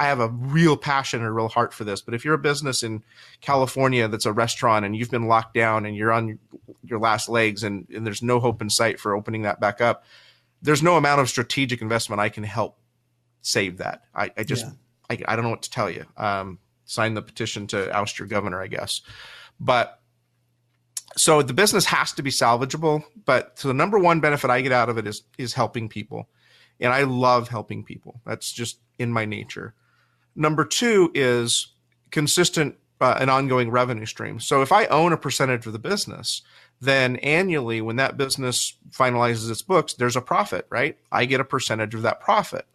I 0.00 0.04
have 0.04 0.18
a 0.18 0.28
real 0.28 0.78
passion 0.78 1.20
and 1.20 1.28
a 1.28 1.32
real 1.32 1.48
heart 1.48 1.74
for 1.74 1.84
this, 1.84 2.00
but 2.00 2.14
if 2.14 2.24
you're 2.24 2.32
a 2.32 2.38
business 2.38 2.82
in 2.82 3.04
California 3.42 4.08
that's 4.08 4.24
a 4.24 4.32
restaurant 4.32 4.86
and 4.86 4.96
you've 4.96 5.10
been 5.10 5.26
locked 5.26 5.52
down 5.52 5.84
and 5.84 5.94
you're 5.94 6.10
on 6.10 6.38
your 6.82 6.98
last 6.98 7.28
legs 7.28 7.62
and, 7.62 7.86
and 7.94 8.06
there's 8.06 8.22
no 8.22 8.40
hope 8.40 8.62
in 8.62 8.70
sight 8.70 8.98
for 8.98 9.14
opening 9.14 9.42
that 9.42 9.60
back 9.60 9.82
up, 9.82 10.04
there's 10.62 10.82
no 10.82 10.96
amount 10.96 11.20
of 11.20 11.28
strategic 11.28 11.82
investment 11.82 12.18
I 12.18 12.30
can 12.30 12.44
help 12.44 12.78
save 13.42 13.76
that. 13.76 14.04
I, 14.14 14.30
I 14.38 14.42
just 14.42 14.64
yeah. 14.64 14.72
I, 15.10 15.32
I 15.32 15.36
don't 15.36 15.44
know 15.44 15.50
what 15.50 15.62
to 15.62 15.70
tell 15.70 15.90
you. 15.90 16.06
Um, 16.16 16.60
sign 16.86 17.12
the 17.12 17.20
petition 17.20 17.66
to 17.68 17.94
oust 17.94 18.18
your 18.18 18.26
governor, 18.26 18.62
I 18.62 18.68
guess. 18.68 19.02
But 19.60 20.00
so 21.14 21.42
the 21.42 21.52
business 21.52 21.84
has 21.84 22.12
to 22.12 22.22
be 22.22 22.30
salvageable. 22.30 23.04
But 23.26 23.58
so 23.58 23.68
the 23.68 23.74
number 23.74 23.98
one 23.98 24.20
benefit 24.20 24.48
I 24.48 24.62
get 24.62 24.72
out 24.72 24.88
of 24.88 24.96
it 24.96 25.06
is 25.06 25.24
is 25.36 25.52
helping 25.52 25.90
people, 25.90 26.30
and 26.80 26.90
I 26.90 27.02
love 27.02 27.48
helping 27.48 27.84
people. 27.84 28.22
That's 28.24 28.50
just 28.50 28.78
in 28.98 29.12
my 29.12 29.26
nature. 29.26 29.74
Number 30.34 30.64
two 30.64 31.10
is 31.14 31.68
consistent 32.10 32.76
uh, 33.00 33.16
an 33.18 33.28
ongoing 33.28 33.70
revenue 33.70 34.06
stream. 34.06 34.40
So 34.40 34.62
if 34.62 34.72
I 34.72 34.86
own 34.86 35.12
a 35.12 35.16
percentage 35.16 35.66
of 35.66 35.72
the 35.72 35.78
business, 35.78 36.42
then 36.80 37.16
annually 37.16 37.80
when 37.80 37.96
that 37.96 38.16
business 38.16 38.76
finalizes 38.90 39.50
its 39.50 39.62
books, 39.62 39.94
there's 39.94 40.16
a 40.16 40.20
profit, 40.20 40.66
right? 40.70 40.98
I 41.10 41.24
get 41.24 41.40
a 41.40 41.44
percentage 41.44 41.94
of 41.94 42.02
that 42.02 42.20
profit. 42.20 42.66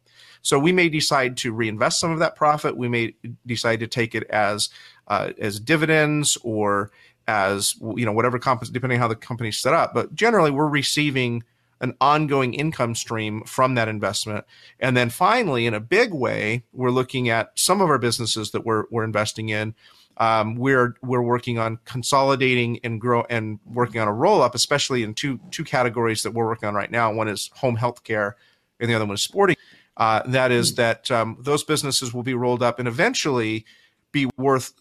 So 0.42 0.60
we 0.60 0.72
may 0.72 0.90
decide 0.90 1.38
to 1.38 1.54
reinvest 1.54 2.00
some 2.00 2.12
of 2.12 2.20
that 2.20 2.36
profit. 2.36 2.78
We 2.78 2.88
may 2.88 3.16
decide 3.48 3.80
to 3.80 3.88
take 3.88 4.14
it 4.14 4.24
as 4.30 4.70
uh, 5.08 5.32
as 5.40 5.60
dividends 5.60 6.38
or 6.44 6.92
as 7.28 7.76
you 7.96 8.06
know 8.06 8.12
whatever 8.12 8.38
comp- 8.38 8.72
depending 8.72 8.98
on 8.98 9.02
how 9.02 9.08
the 9.08 9.16
company's 9.16 9.60
set 9.60 9.74
up. 9.74 9.96
But 9.96 10.14
generally, 10.14 10.52
we're 10.52 10.68
receiving 10.68 11.44
an 11.82 11.96
ongoing 12.00 12.54
income 12.54 12.96
stream 12.96 13.44
from 13.44 13.76
that 13.76 13.88
investment. 13.88 14.46
And 14.80 14.96
then 14.96 15.10
finally, 15.10 15.66
in 15.66 15.74
a 15.74 15.80
big 15.80 16.14
way, 16.14 16.64
we're 16.74 16.92
looking 16.92 17.30
at 17.30 17.52
some 17.56 17.82
of 17.82 17.90
our 17.90 17.98
businesses 17.98 18.52
that 18.52 18.66
we're 18.66 18.86
we're 18.90 19.04
investing 19.04 19.50
in. 19.50 19.76
Um, 20.18 20.56
we're 20.56 20.96
we're 21.02 21.22
working 21.22 21.60
on 21.60 21.80
consolidating 21.84 22.80
and 22.84 23.02
grow 23.02 23.26
and 23.30 23.60
working 23.66 24.00
on 24.00 24.08
a 24.08 24.14
roll 24.14 24.42
up, 24.42 24.56
especially 24.56 25.04
in 25.04 25.14
two 25.14 25.40
two 25.52 25.64
categories 25.64 26.24
that 26.24 26.32
we're 26.32 26.48
working 26.48 26.68
on 26.68 26.76
right 26.76 26.92
now. 26.92 27.12
One 27.14 27.28
is 27.28 27.52
home 27.56 27.76
health 27.76 28.04
care, 28.04 28.38
and 28.80 28.90
the 28.90 28.96
other 28.96 29.06
one 29.06 29.16
is 29.16 29.22
sporting. 29.22 29.58
Uh, 29.98 30.22
that 30.26 30.52
is 30.52 30.72
hmm. 30.72 30.76
that 30.76 31.12
um, 31.12 31.38
those 31.40 31.64
businesses 31.64 32.14
will 32.14 32.24
be 32.24 32.34
rolled 32.34 32.64
up 32.64 32.80
and 32.80 32.88
eventually 32.88 33.66
be 34.12 34.30
worth 34.38 34.74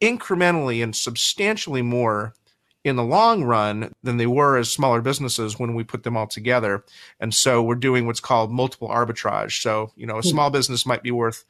incrementally 0.00 0.82
and 0.82 0.94
substantially 0.94 1.82
more 1.82 2.34
in 2.84 2.96
the 2.96 3.04
long 3.04 3.44
run 3.44 3.92
than 4.02 4.16
they 4.16 4.26
were 4.26 4.56
as 4.56 4.70
smaller 4.70 5.00
businesses 5.00 5.58
when 5.58 5.74
we 5.74 5.84
put 5.84 6.04
them 6.04 6.16
all 6.16 6.26
together. 6.26 6.84
And 7.20 7.34
so 7.34 7.62
we're 7.62 7.74
doing 7.74 8.06
what's 8.06 8.20
called 8.20 8.50
multiple 8.50 8.88
arbitrage. 8.88 9.60
So, 9.60 9.92
you 9.96 10.06
know, 10.06 10.18
a 10.18 10.22
hmm. 10.22 10.28
small 10.28 10.50
business 10.50 10.86
might 10.86 11.02
be 11.02 11.10
worth 11.10 11.44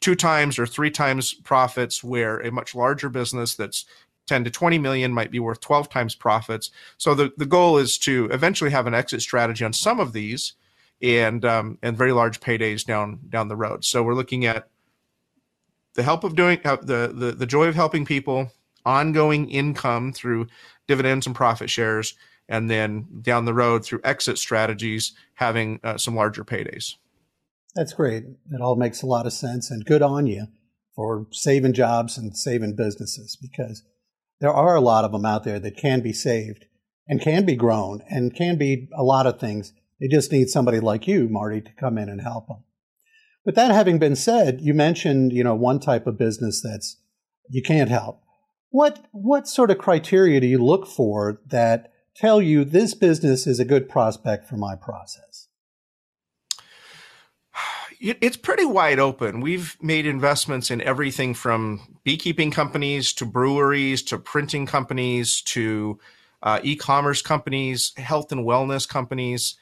two 0.00 0.14
times 0.14 0.58
or 0.58 0.66
three 0.66 0.90
times 0.90 1.34
profits, 1.34 2.04
where 2.04 2.38
a 2.38 2.52
much 2.52 2.74
larger 2.74 3.08
business 3.08 3.54
that's 3.54 3.84
10 4.28 4.44
to 4.44 4.50
20 4.50 4.78
million 4.78 5.12
might 5.12 5.30
be 5.30 5.40
worth 5.40 5.60
12 5.60 5.88
times 5.88 6.14
profits. 6.14 6.70
So 6.98 7.14
the, 7.14 7.32
the 7.36 7.46
goal 7.46 7.78
is 7.78 7.98
to 7.98 8.28
eventually 8.30 8.70
have 8.70 8.86
an 8.86 8.94
exit 8.94 9.22
strategy 9.22 9.64
on 9.64 9.72
some 9.72 9.98
of 9.98 10.12
these 10.12 10.52
and 11.00 11.44
um, 11.44 11.78
and 11.82 11.96
very 11.96 12.12
large 12.12 12.40
paydays 12.40 12.84
down 12.84 13.20
down 13.28 13.48
the 13.48 13.56
road. 13.56 13.84
So 13.84 14.02
we're 14.02 14.14
looking 14.14 14.46
at 14.46 14.68
the 15.94 16.02
help 16.02 16.24
of 16.24 16.34
doing 16.34 16.58
uh, 16.64 16.76
the, 16.76 17.12
the 17.14 17.32
the 17.32 17.46
joy 17.46 17.66
of 17.66 17.74
helping 17.74 18.04
people, 18.04 18.50
ongoing 18.88 19.50
income 19.50 20.12
through 20.12 20.46
dividends 20.86 21.26
and 21.26 21.36
profit 21.36 21.68
shares, 21.68 22.14
and 22.48 22.70
then 22.70 23.06
down 23.20 23.44
the 23.44 23.54
road 23.54 23.84
through 23.84 24.00
exit 24.04 24.38
strategies, 24.38 25.12
having 25.34 25.80
uh, 25.84 25.98
some 25.98 26.16
larger 26.16 26.44
paydays. 26.44 26.94
That's 27.74 27.92
great. 27.92 28.24
It 28.24 28.60
all 28.60 28.76
makes 28.76 29.02
a 29.02 29.06
lot 29.06 29.26
of 29.26 29.32
sense, 29.32 29.70
and 29.70 29.84
good 29.84 30.02
on 30.02 30.26
you 30.26 30.46
for 30.96 31.26
saving 31.30 31.74
jobs 31.74 32.16
and 32.16 32.36
saving 32.36 32.74
businesses 32.74 33.36
because 33.36 33.84
there 34.40 34.52
are 34.52 34.74
a 34.74 34.80
lot 34.80 35.04
of 35.04 35.12
them 35.12 35.26
out 35.26 35.44
there 35.44 35.60
that 35.60 35.76
can 35.76 36.00
be 36.00 36.12
saved 36.12 36.64
and 37.06 37.20
can 37.20 37.44
be 37.44 37.56
grown 37.56 38.02
and 38.10 38.34
can 38.34 38.56
be 38.56 38.88
a 38.96 39.02
lot 39.02 39.26
of 39.26 39.38
things 39.38 39.72
they 40.00 40.08
just 40.08 40.30
need 40.30 40.48
somebody 40.48 40.80
like 40.80 41.06
you, 41.06 41.28
Marty, 41.28 41.60
to 41.60 41.72
come 41.72 41.98
in 41.98 42.08
and 42.08 42.20
help 42.20 42.46
them. 42.46 42.64
But 43.44 43.54
that 43.56 43.70
having 43.70 43.98
been 43.98 44.16
said, 44.16 44.60
you 44.60 44.74
mentioned, 44.74 45.32
you 45.32 45.42
know, 45.42 45.54
one 45.54 45.80
type 45.80 46.06
of 46.06 46.18
business 46.18 46.60
that's 46.62 46.96
you 47.48 47.62
can't 47.62 47.90
help. 47.90 48.22
What 48.70 49.06
what 49.12 49.48
sort 49.48 49.70
of 49.70 49.78
criteria 49.78 50.40
do 50.40 50.46
you 50.46 50.62
look 50.62 50.86
for 50.86 51.40
that 51.46 51.92
tell 52.14 52.42
you 52.42 52.64
this 52.64 52.94
business 52.94 53.46
is 53.46 53.60
a 53.60 53.64
good 53.64 53.88
prospect 53.88 54.48
for 54.48 54.56
my 54.56 54.74
process? 54.74 55.48
It's 58.00 58.36
pretty 58.36 58.64
wide 58.64 59.00
open. 59.00 59.40
We've 59.40 59.76
made 59.82 60.06
investments 60.06 60.70
in 60.70 60.80
everything 60.80 61.34
from 61.34 61.98
beekeeping 62.04 62.52
companies 62.52 63.12
to 63.14 63.26
breweries 63.26 64.02
to 64.04 64.18
printing 64.18 64.66
companies 64.66 65.42
to 65.42 65.98
uh, 66.40 66.60
e-commerce 66.62 67.22
companies, 67.22 67.92
health 67.96 68.30
and 68.30 68.46
wellness 68.46 68.88
companies 68.88 69.56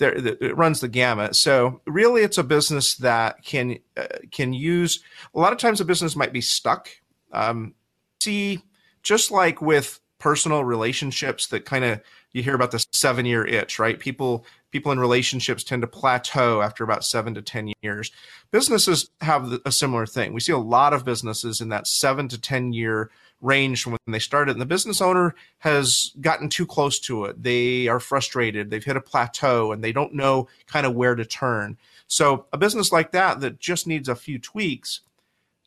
there 0.00 0.14
it 0.14 0.56
runs 0.56 0.80
the 0.80 0.88
gamut. 0.88 1.36
So 1.36 1.80
really, 1.86 2.22
it's 2.22 2.38
a 2.38 2.42
business 2.42 2.96
that 2.96 3.44
can 3.44 3.78
uh, 3.96 4.06
can 4.32 4.52
use. 4.52 5.00
A 5.34 5.38
lot 5.38 5.52
of 5.52 5.58
times, 5.58 5.80
a 5.80 5.84
business 5.84 6.16
might 6.16 6.32
be 6.32 6.40
stuck. 6.40 6.88
Um, 7.32 7.74
see, 8.20 8.62
just 9.02 9.30
like 9.30 9.60
with 9.60 10.00
personal 10.18 10.64
relationships, 10.64 11.46
that 11.48 11.64
kind 11.64 11.84
of 11.84 12.00
you 12.32 12.42
hear 12.42 12.54
about 12.54 12.70
the 12.70 12.84
seven 12.92 13.26
year 13.26 13.44
itch, 13.44 13.78
right? 13.78 13.98
People 13.98 14.44
people 14.70 14.92
in 14.92 15.00
relationships 15.00 15.64
tend 15.64 15.82
to 15.82 15.88
plateau 15.88 16.62
after 16.62 16.84
about 16.84 17.04
seven 17.04 17.34
to 17.34 17.42
ten 17.42 17.72
years. 17.82 18.12
Businesses 18.50 19.10
have 19.20 19.60
a 19.64 19.72
similar 19.72 20.06
thing. 20.06 20.32
We 20.32 20.40
see 20.40 20.52
a 20.52 20.58
lot 20.58 20.92
of 20.92 21.04
businesses 21.04 21.60
in 21.60 21.70
that 21.70 21.86
seven 21.86 22.28
to 22.28 22.40
ten 22.40 22.72
year 22.72 23.10
range 23.40 23.82
from 23.82 23.92
when 23.92 24.00
they 24.08 24.18
started. 24.18 24.52
And 24.52 24.60
the 24.60 24.66
business 24.66 25.00
owner 25.00 25.34
has 25.58 26.12
gotten 26.20 26.48
too 26.48 26.66
close 26.66 26.98
to 27.00 27.24
it. 27.24 27.42
They 27.42 27.88
are 27.88 27.98
frustrated. 27.98 28.70
They've 28.70 28.84
hit 28.84 28.96
a 28.96 29.00
plateau 29.00 29.72
and 29.72 29.82
they 29.82 29.92
don't 29.92 30.14
know 30.14 30.48
kind 30.66 30.86
of 30.86 30.94
where 30.94 31.14
to 31.14 31.24
turn. 31.24 31.78
So 32.06 32.46
a 32.52 32.58
business 32.58 32.92
like 32.92 33.12
that 33.12 33.40
that 33.40 33.58
just 33.58 33.86
needs 33.86 34.08
a 34.08 34.14
few 34.14 34.38
tweaks 34.38 35.00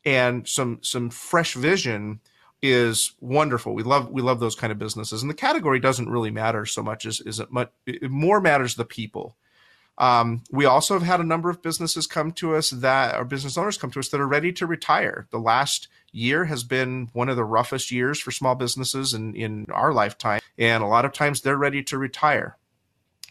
and 0.04 0.46
some 0.46 0.78
some 0.82 1.10
fresh 1.10 1.54
vision 1.54 2.20
is 2.66 3.12
wonderful. 3.20 3.74
We 3.74 3.82
love 3.82 4.10
we 4.10 4.22
love 4.22 4.40
those 4.40 4.54
kind 4.54 4.72
of 4.72 4.78
businesses, 4.78 5.20
and 5.20 5.30
the 5.30 5.34
category 5.34 5.78
doesn't 5.78 6.08
really 6.08 6.30
matter 6.30 6.64
so 6.64 6.82
much 6.82 7.04
as 7.04 7.20
is 7.20 7.38
it 7.38 7.52
much 7.52 7.70
it 7.86 8.10
more 8.10 8.40
matters 8.40 8.74
the 8.74 8.86
people. 8.86 9.36
Um, 9.98 10.42
we 10.50 10.64
also 10.64 10.94
have 10.94 11.02
had 11.02 11.20
a 11.20 11.24
number 11.24 11.50
of 11.50 11.62
businesses 11.62 12.06
come 12.06 12.32
to 12.32 12.56
us 12.56 12.70
that 12.70 13.14
our 13.14 13.24
business 13.24 13.58
owners 13.58 13.76
come 13.76 13.90
to 13.92 14.00
us 14.00 14.08
that 14.08 14.20
are 14.20 14.26
ready 14.26 14.50
to 14.54 14.66
retire. 14.66 15.28
The 15.30 15.38
last 15.38 15.88
year 16.10 16.46
has 16.46 16.64
been 16.64 17.10
one 17.12 17.28
of 17.28 17.36
the 17.36 17.44
roughest 17.44 17.92
years 17.92 18.18
for 18.18 18.30
small 18.30 18.54
businesses 18.54 19.12
in, 19.12 19.36
in 19.36 19.66
our 19.70 19.92
lifetime. 19.92 20.40
And 20.58 20.82
a 20.82 20.88
lot 20.88 21.04
of 21.04 21.12
times 21.12 21.42
they're 21.42 21.56
ready 21.56 21.82
to 21.84 21.98
retire. 21.98 22.56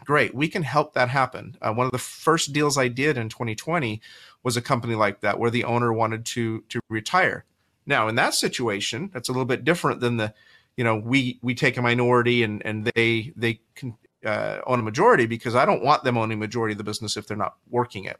Great. 0.05 0.33
We 0.33 0.47
can 0.47 0.63
help 0.63 0.93
that 0.93 1.09
happen. 1.09 1.57
Uh, 1.61 1.73
one 1.73 1.85
of 1.85 1.91
the 1.91 1.97
first 1.97 2.53
deals 2.53 2.77
I 2.77 2.87
did 2.87 3.17
in 3.17 3.27
2020 3.27 4.01
was 4.41 4.55
a 4.55 4.61
company 4.61 4.95
like 4.95 5.19
that 5.19 5.39
where 5.39 5.51
the 5.51 5.65
owner 5.65 5.91
wanted 5.91 6.25
to, 6.27 6.63
to 6.69 6.79
retire. 6.89 7.45
Now, 7.85 8.07
in 8.07 8.15
that 8.15 8.33
situation, 8.33 9.09
that's 9.13 9.29
a 9.29 9.31
little 9.31 9.45
bit 9.45 9.63
different 9.63 9.99
than 9.99 10.17
the, 10.17 10.33
you 10.77 10.83
know, 10.83 10.95
we, 10.95 11.39
we 11.41 11.53
take 11.55 11.77
a 11.77 11.81
minority 11.81 12.43
and, 12.43 12.65
and 12.65 12.85
they, 12.85 13.33
they 13.35 13.61
can 13.75 13.95
uh, 14.25 14.59
own 14.65 14.79
a 14.79 14.83
majority 14.83 15.25
because 15.25 15.55
I 15.55 15.65
don't 15.65 15.83
want 15.83 16.03
them 16.03 16.17
owning 16.17 16.39
majority 16.39 16.73
of 16.73 16.77
the 16.77 16.83
business 16.83 17.17
if 17.17 17.27
they're 17.27 17.37
not 17.37 17.55
working 17.69 18.05
it. 18.05 18.19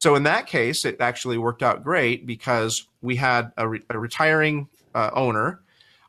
So 0.00 0.14
in 0.14 0.24
that 0.24 0.46
case, 0.46 0.84
it 0.84 1.00
actually 1.00 1.38
worked 1.38 1.62
out 1.62 1.84
great 1.84 2.26
because 2.26 2.86
we 3.00 3.16
had 3.16 3.52
a, 3.56 3.68
re- 3.68 3.82
a 3.90 3.98
retiring 3.98 4.68
uh, 4.94 5.10
owner. 5.12 5.60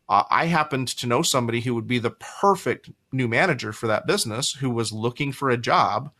Uh, 0.07 0.23
I 0.29 0.45
happened 0.45 0.87
to 0.89 1.07
know 1.07 1.21
somebody 1.21 1.61
who 1.61 1.75
would 1.75 1.87
be 1.87 1.99
the 1.99 2.11
perfect 2.11 2.89
new 3.11 3.27
manager 3.27 3.71
for 3.71 3.87
that 3.87 4.07
business 4.07 4.53
who 4.53 4.69
was 4.69 4.91
looking 4.91 5.31
for 5.31 5.49
a 5.49 5.57
job. 5.57 6.11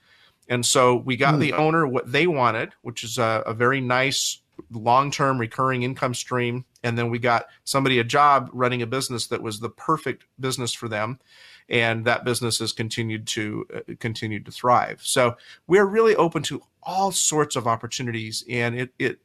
And 0.48 0.66
so 0.66 0.96
we 0.96 1.16
got 1.16 1.36
mm. 1.36 1.40
the 1.40 1.54
owner 1.54 1.88
what 1.88 2.12
they 2.12 2.28
wanted, 2.28 2.74
which 2.82 3.04
is 3.04 3.18
a, 3.18 3.44
a 3.46 3.54
very 3.54 3.82
nice 3.82 4.42
long 4.72 5.12
term 5.12 5.40
recurring 5.40 5.84
income 5.84 6.14
stream. 6.14 6.66
And 6.84 6.98
then 6.98 7.10
we 7.10 7.20
got 7.20 7.48
somebody 7.64 8.00
a 8.00 8.04
job 8.04 8.50
running 8.54 8.82
a 8.82 8.88
business 8.88 9.28
that 9.28 9.44
was 9.44 9.60
the 9.60 9.70
perfect 9.70 10.26
business 10.40 10.74
for 10.74 10.88
them. 10.88 11.20
And 11.68 12.06
that 12.06 12.24
business 12.24 12.60
has 12.60 12.72
continued 12.72 13.28
to 13.28 13.66
uh, 13.74 13.94
continued 14.00 14.46
to 14.46 14.52
thrive. 14.52 15.02
So 15.04 15.36
we're 15.68 15.86
really 15.86 16.16
open 16.16 16.42
to 16.44 16.64
all 16.82 17.12
sorts 17.12 17.56
of 17.56 17.68
opportunities, 17.68 18.44
and 18.50 18.80
it 18.80 18.94
it 18.98 19.20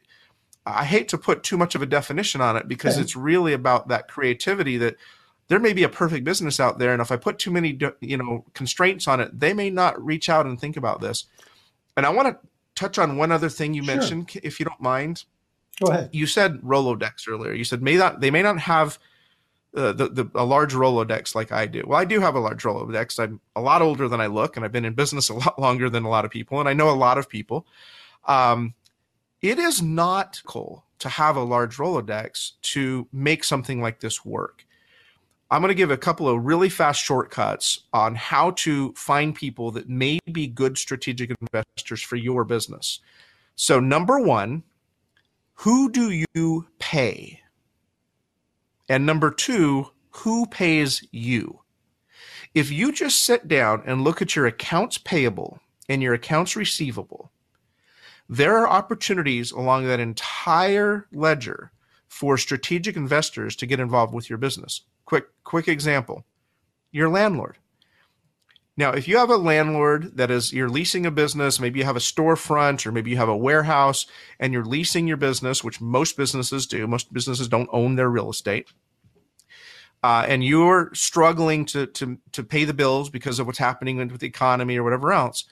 I 0.66 0.84
hate 0.84 1.08
to 1.08 1.18
put 1.18 1.42
too 1.42 1.56
much 1.56 1.74
of 1.74 1.80
a 1.80 1.86
definition 1.86 2.40
on 2.40 2.56
it 2.56 2.68
because 2.68 2.98
it's 2.98 3.16
really 3.16 3.52
about 3.52 3.88
that 3.88 4.08
creativity 4.08 4.76
that 4.78 4.96
there 5.48 5.58
may 5.58 5.72
be 5.72 5.82
a 5.82 5.88
perfect 5.88 6.24
business 6.24 6.58
out 6.58 6.78
there. 6.78 6.92
And 6.92 7.02
if 7.02 7.12
i 7.12 7.16
put 7.16 7.38
too 7.38 7.50
many 7.50 7.78
you 8.00 8.16
know 8.16 8.44
constraints 8.54 9.08
on 9.08 9.20
it 9.20 9.38
they 9.38 9.54
may 9.54 9.70
not 9.70 10.02
reach 10.04 10.28
out 10.28 10.46
and 10.46 10.60
think 10.60 10.76
about 10.76 11.00
this. 11.00 11.24
And 11.96 12.04
i 12.04 12.10
want 12.10 12.28
to 12.28 12.48
touch 12.74 12.98
on 12.98 13.16
one 13.16 13.32
other 13.32 13.48
thing 13.48 13.74
you 13.74 13.84
sure. 13.84 13.94
mentioned 13.94 14.30
if 14.42 14.58
you 14.58 14.66
don't 14.66 14.80
mind 14.80 15.24
Go 15.80 15.90
ahead. 15.90 16.10
You 16.12 16.26
said 16.26 16.60
Rolodex 16.60 17.28
earlier. 17.28 17.52
You 17.52 17.64
said 17.64 17.82
may 17.82 17.96
not 17.96 18.20
they 18.20 18.30
may 18.30 18.42
not 18.42 18.58
have 18.60 18.98
uh, 19.74 19.92
the, 19.92 20.08
the 20.08 20.30
a 20.34 20.44
large 20.44 20.72
Rolodex 20.72 21.34
like 21.34 21.50
I 21.50 21.66
do. 21.66 21.82
Well, 21.86 21.98
I 21.98 22.04
do 22.04 22.20
have 22.20 22.36
a 22.36 22.40
large 22.40 22.62
Rolodex. 22.62 23.18
I'm 23.18 23.40
a 23.56 23.60
lot 23.60 23.82
older 23.82 24.08
than 24.08 24.20
I 24.20 24.26
look, 24.26 24.56
and 24.56 24.64
I've 24.64 24.72
been 24.72 24.84
in 24.84 24.94
business 24.94 25.28
a 25.30 25.34
lot 25.34 25.58
longer 25.58 25.90
than 25.90 26.04
a 26.04 26.08
lot 26.08 26.24
of 26.24 26.30
people, 26.30 26.60
and 26.60 26.68
I 26.68 26.74
know 26.74 26.90
a 26.90 26.92
lot 26.92 27.18
of 27.18 27.28
people. 27.28 27.66
Um, 28.26 28.74
it 29.42 29.58
is 29.58 29.82
not 29.82 30.40
cool 30.46 30.84
to 31.00 31.08
have 31.08 31.36
a 31.36 31.42
large 31.42 31.76
Rolodex 31.76 32.52
to 32.62 33.08
make 33.12 33.44
something 33.44 33.82
like 33.82 34.00
this 34.00 34.24
work. 34.24 34.64
I'm 35.54 35.60
going 35.60 35.68
to 35.68 35.76
give 35.76 35.92
a 35.92 35.96
couple 35.96 36.28
of 36.28 36.44
really 36.44 36.68
fast 36.68 37.00
shortcuts 37.00 37.84
on 37.92 38.16
how 38.16 38.50
to 38.56 38.92
find 38.94 39.32
people 39.32 39.70
that 39.70 39.88
may 39.88 40.18
be 40.32 40.48
good 40.48 40.76
strategic 40.76 41.30
investors 41.40 42.02
for 42.02 42.16
your 42.16 42.42
business. 42.42 42.98
So, 43.54 43.78
number 43.78 44.18
one, 44.18 44.64
who 45.58 45.92
do 45.92 46.24
you 46.34 46.66
pay? 46.80 47.40
And 48.88 49.06
number 49.06 49.30
two, 49.30 49.92
who 50.10 50.46
pays 50.46 51.06
you? 51.12 51.60
If 52.52 52.72
you 52.72 52.90
just 52.90 53.24
sit 53.24 53.46
down 53.46 53.84
and 53.86 54.02
look 54.02 54.20
at 54.20 54.34
your 54.34 54.46
accounts 54.46 54.98
payable 54.98 55.60
and 55.88 56.02
your 56.02 56.14
accounts 56.14 56.56
receivable, 56.56 57.30
there 58.28 58.56
are 58.56 58.68
opportunities 58.68 59.52
along 59.52 59.86
that 59.86 60.00
entire 60.00 61.06
ledger 61.12 61.70
for 62.08 62.36
strategic 62.36 62.96
investors 62.96 63.54
to 63.54 63.66
get 63.66 63.78
involved 63.78 64.12
with 64.12 64.28
your 64.28 64.38
business. 64.38 64.80
Quick, 65.04 65.26
quick 65.44 65.68
example 65.68 66.24
your 66.92 67.08
landlord. 67.08 67.58
Now, 68.76 68.90
if 68.90 69.06
you 69.06 69.18
have 69.18 69.30
a 69.30 69.36
landlord 69.36 70.16
that 70.16 70.30
is 70.30 70.52
you're 70.52 70.68
leasing 70.68 71.06
a 71.06 71.10
business, 71.10 71.60
maybe 71.60 71.78
you 71.78 71.84
have 71.84 71.96
a 71.96 72.00
storefront 72.00 72.86
or 72.86 72.92
maybe 72.92 73.10
you 73.10 73.16
have 73.16 73.28
a 73.28 73.36
warehouse 73.36 74.06
and 74.40 74.52
you're 74.52 74.64
leasing 74.64 75.06
your 75.06 75.16
business, 75.16 75.62
which 75.62 75.80
most 75.80 76.16
businesses 76.16 76.66
do. 76.66 76.86
Most 76.86 77.12
businesses 77.12 77.48
don't 77.48 77.68
own 77.72 77.94
their 77.94 78.08
real 78.08 78.30
estate. 78.30 78.72
Uh, 80.02 80.24
and 80.28 80.44
you're 80.44 80.90
struggling 80.92 81.64
to, 81.64 81.86
to, 81.86 82.18
to 82.32 82.42
pay 82.42 82.64
the 82.64 82.74
bills 82.74 83.10
because 83.10 83.38
of 83.38 83.46
what's 83.46 83.58
happening 83.58 83.96
with 83.96 84.20
the 84.20 84.26
economy 84.26 84.76
or 84.76 84.82
whatever 84.82 85.12
else. 85.12 85.44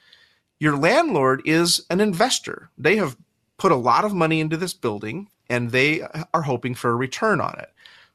Your 0.58 0.76
landlord 0.76 1.42
is 1.44 1.86
an 1.90 2.00
investor. 2.00 2.70
They 2.76 2.96
have 2.96 3.16
put 3.56 3.72
a 3.72 3.76
lot 3.76 4.04
of 4.04 4.12
money 4.12 4.40
into 4.40 4.56
this 4.56 4.74
building 4.74 5.28
and 5.48 5.70
they 5.70 6.02
are 6.34 6.42
hoping 6.42 6.74
for 6.74 6.90
a 6.90 6.96
return 6.96 7.40
on 7.40 7.54
it. 7.58 7.70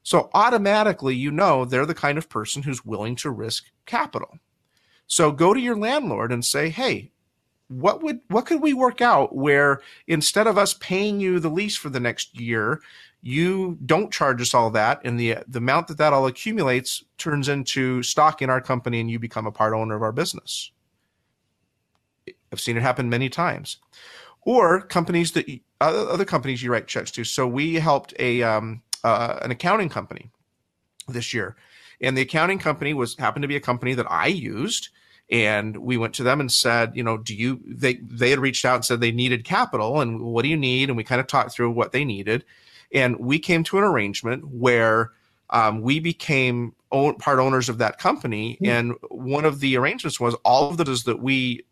So 0.07 0.29
automatically, 0.33 1.17
you 1.17 1.31
know, 1.31 1.65
they're 1.65 1.85
the 1.85 1.93
kind 1.93 2.17
of 2.17 2.29
person 2.29 2.63
who's 2.63 2.85
willing 2.85 3.17
to 3.17 3.29
risk 3.29 3.65
capital. 3.85 4.39
So 5.05 5.33
go 5.33 5.53
to 5.53 5.59
your 5.59 5.75
landlord 5.75 6.31
and 6.31 6.45
say, 6.45 6.69
"Hey, 6.69 7.11
what 7.67 8.01
would 8.01 8.21
what 8.29 8.45
could 8.45 8.61
we 8.61 8.73
work 8.73 9.01
out 9.01 9.35
where 9.35 9.81
instead 10.07 10.47
of 10.47 10.57
us 10.57 10.73
paying 10.75 11.19
you 11.19 11.41
the 11.41 11.49
lease 11.49 11.75
for 11.75 11.89
the 11.89 11.99
next 11.99 12.39
year, 12.39 12.81
you 13.21 13.79
don't 13.85 14.09
charge 14.09 14.41
us 14.41 14.53
all 14.53 14.69
that, 14.69 15.01
and 15.03 15.19
the 15.19 15.39
the 15.45 15.57
amount 15.57 15.89
that 15.89 15.97
that 15.97 16.13
all 16.13 16.25
accumulates 16.25 17.03
turns 17.17 17.49
into 17.49 18.01
stock 18.01 18.41
in 18.41 18.49
our 18.49 18.61
company, 18.61 19.01
and 19.01 19.11
you 19.11 19.19
become 19.19 19.45
a 19.45 19.51
part 19.51 19.73
owner 19.73 19.97
of 19.97 20.03
our 20.03 20.13
business." 20.13 20.71
I've 22.53 22.61
seen 22.61 22.77
it 22.77 22.81
happen 22.81 23.09
many 23.09 23.27
times. 23.27 23.75
Or 24.43 24.79
companies 24.79 25.33
that 25.33 25.45
other 25.81 26.23
companies 26.23 26.63
you 26.63 26.71
write 26.71 26.87
checks 26.87 27.11
to. 27.11 27.25
So 27.25 27.45
we 27.45 27.73
helped 27.75 28.13
a 28.17 28.41
um, 28.41 28.83
uh, 29.07 29.39
an 29.41 29.51
accounting 29.51 29.89
company 29.89 30.29
this 31.07 31.33
year, 31.33 31.55
and 32.01 32.17
the 32.17 32.21
accounting 32.21 32.59
company 32.59 32.93
was 32.93 33.15
happened 33.17 33.43
to 33.43 33.47
be 33.47 33.55
a 33.55 33.61
company 33.61 33.93
that 33.93 34.09
I 34.09 34.27
used 34.27 34.89
and 35.29 35.77
we 35.77 35.97
went 35.97 36.13
to 36.15 36.23
them 36.23 36.39
and 36.39 36.51
said, 36.51 36.95
you 36.95 37.03
know, 37.03 37.17
do 37.17 37.35
you 37.35 37.59
they 37.65 37.95
they 37.95 38.29
had 38.29 38.39
reached 38.39 38.63
out 38.63 38.75
and 38.75 38.85
said 38.85 39.01
they 39.01 39.11
needed 39.11 39.43
capital 39.43 39.99
and 39.99 40.21
what 40.21 40.43
do 40.43 40.49
you 40.49 40.57
need? 40.57 40.89
And 40.89 40.97
we 40.97 41.03
kind 41.03 41.19
of 41.19 41.27
talked 41.27 41.51
through 41.51 41.71
what 41.71 41.91
they 41.91 42.05
needed. 42.05 42.45
And 42.93 43.19
we 43.19 43.37
came 43.37 43.63
to 43.65 43.77
an 43.77 43.83
arrangement 43.83 44.47
where 44.47 45.11
um, 45.49 45.81
we 45.81 45.99
became 45.99 46.73
own, 46.91 47.15
part 47.15 47.39
owners 47.39 47.69
of 47.69 47.77
that 47.79 47.99
company. 47.99 48.53
Mm-hmm. 48.55 48.65
And 48.65 48.95
one 49.09 49.45
of 49.45 49.59
the 49.59 49.77
arrangements 49.77 50.19
was 50.19 50.35
all 50.45 50.69
of 50.69 50.77
those 50.77 51.03
that 51.03 51.21
we 51.21 51.65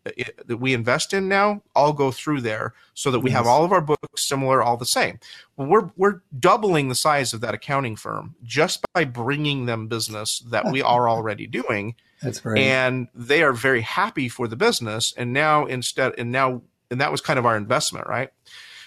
that 0.46 0.58
we 0.58 0.74
invest 0.74 1.12
in 1.12 1.28
now 1.28 1.62
all 1.74 1.92
go 1.92 2.10
through 2.10 2.42
there, 2.42 2.74
so 2.94 3.10
that 3.10 3.20
we 3.20 3.30
yes. 3.30 3.38
have 3.38 3.46
all 3.46 3.64
of 3.64 3.72
our 3.72 3.80
books 3.80 4.26
similar, 4.26 4.62
all 4.62 4.76
the 4.76 4.86
same. 4.86 5.18
Well, 5.56 5.68
we're 5.68 5.90
we're 5.96 6.20
doubling 6.38 6.88
the 6.88 6.94
size 6.94 7.32
of 7.32 7.40
that 7.40 7.54
accounting 7.54 7.96
firm 7.96 8.34
just 8.42 8.80
by 8.92 9.04
bringing 9.04 9.66
them 9.66 9.88
business 9.88 10.40
that 10.50 10.70
we 10.70 10.82
are 10.94 11.08
already 11.08 11.46
doing 11.46 11.94
that's 12.22 12.40
great. 12.40 12.62
And 12.62 13.08
they 13.14 13.42
are 13.42 13.52
very 13.52 13.82
happy 13.82 14.28
for 14.28 14.48
the 14.48 14.56
business. 14.56 15.12
And 15.16 15.32
now 15.32 15.66
instead, 15.66 16.14
and 16.18 16.32
now, 16.32 16.62
and 16.90 17.00
that 17.00 17.12
was 17.12 17.20
kind 17.20 17.38
of 17.38 17.46
our 17.46 17.56
investment, 17.56 18.06
right? 18.06 18.30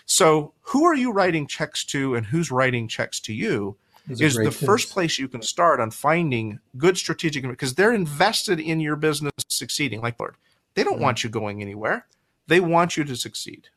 So 0.06 0.54
who 0.62 0.86
are 0.86 0.95
you 0.95 1.12
writing 1.12 1.45
checks 1.47 1.86
to 1.86 2.15
and 2.15 2.25
who's 2.25 2.52
writing 2.52 2.88
checks 2.88 3.19
to 3.21 3.34
you? 3.34 3.78
Is 4.10 4.36
the 4.36 4.45
tips. 4.45 4.63
first 4.63 4.91
place 4.91 5.19
you 5.19 5.28
can 5.28 5.41
start 5.41 5.80
on 5.80 5.91
finding 5.91 6.60
good 6.78 6.98
strategic 6.98 7.43
because 7.48 7.76
they're 7.76 7.93
invested 7.93 8.60
in 8.60 8.80
your 8.80 8.95
business 8.95 9.34
succeeding. 9.48 10.02
Like 10.02 10.19
lord 10.19 10.36
they 10.76 10.84
don't 10.84 11.00
want 11.00 11.24
you 11.24 11.30
going 11.30 11.62
anywhere. 11.62 12.06
They 12.48 12.60
want 12.60 12.95
you 12.95 13.04
to 13.04 13.15
succeed. 13.15 13.69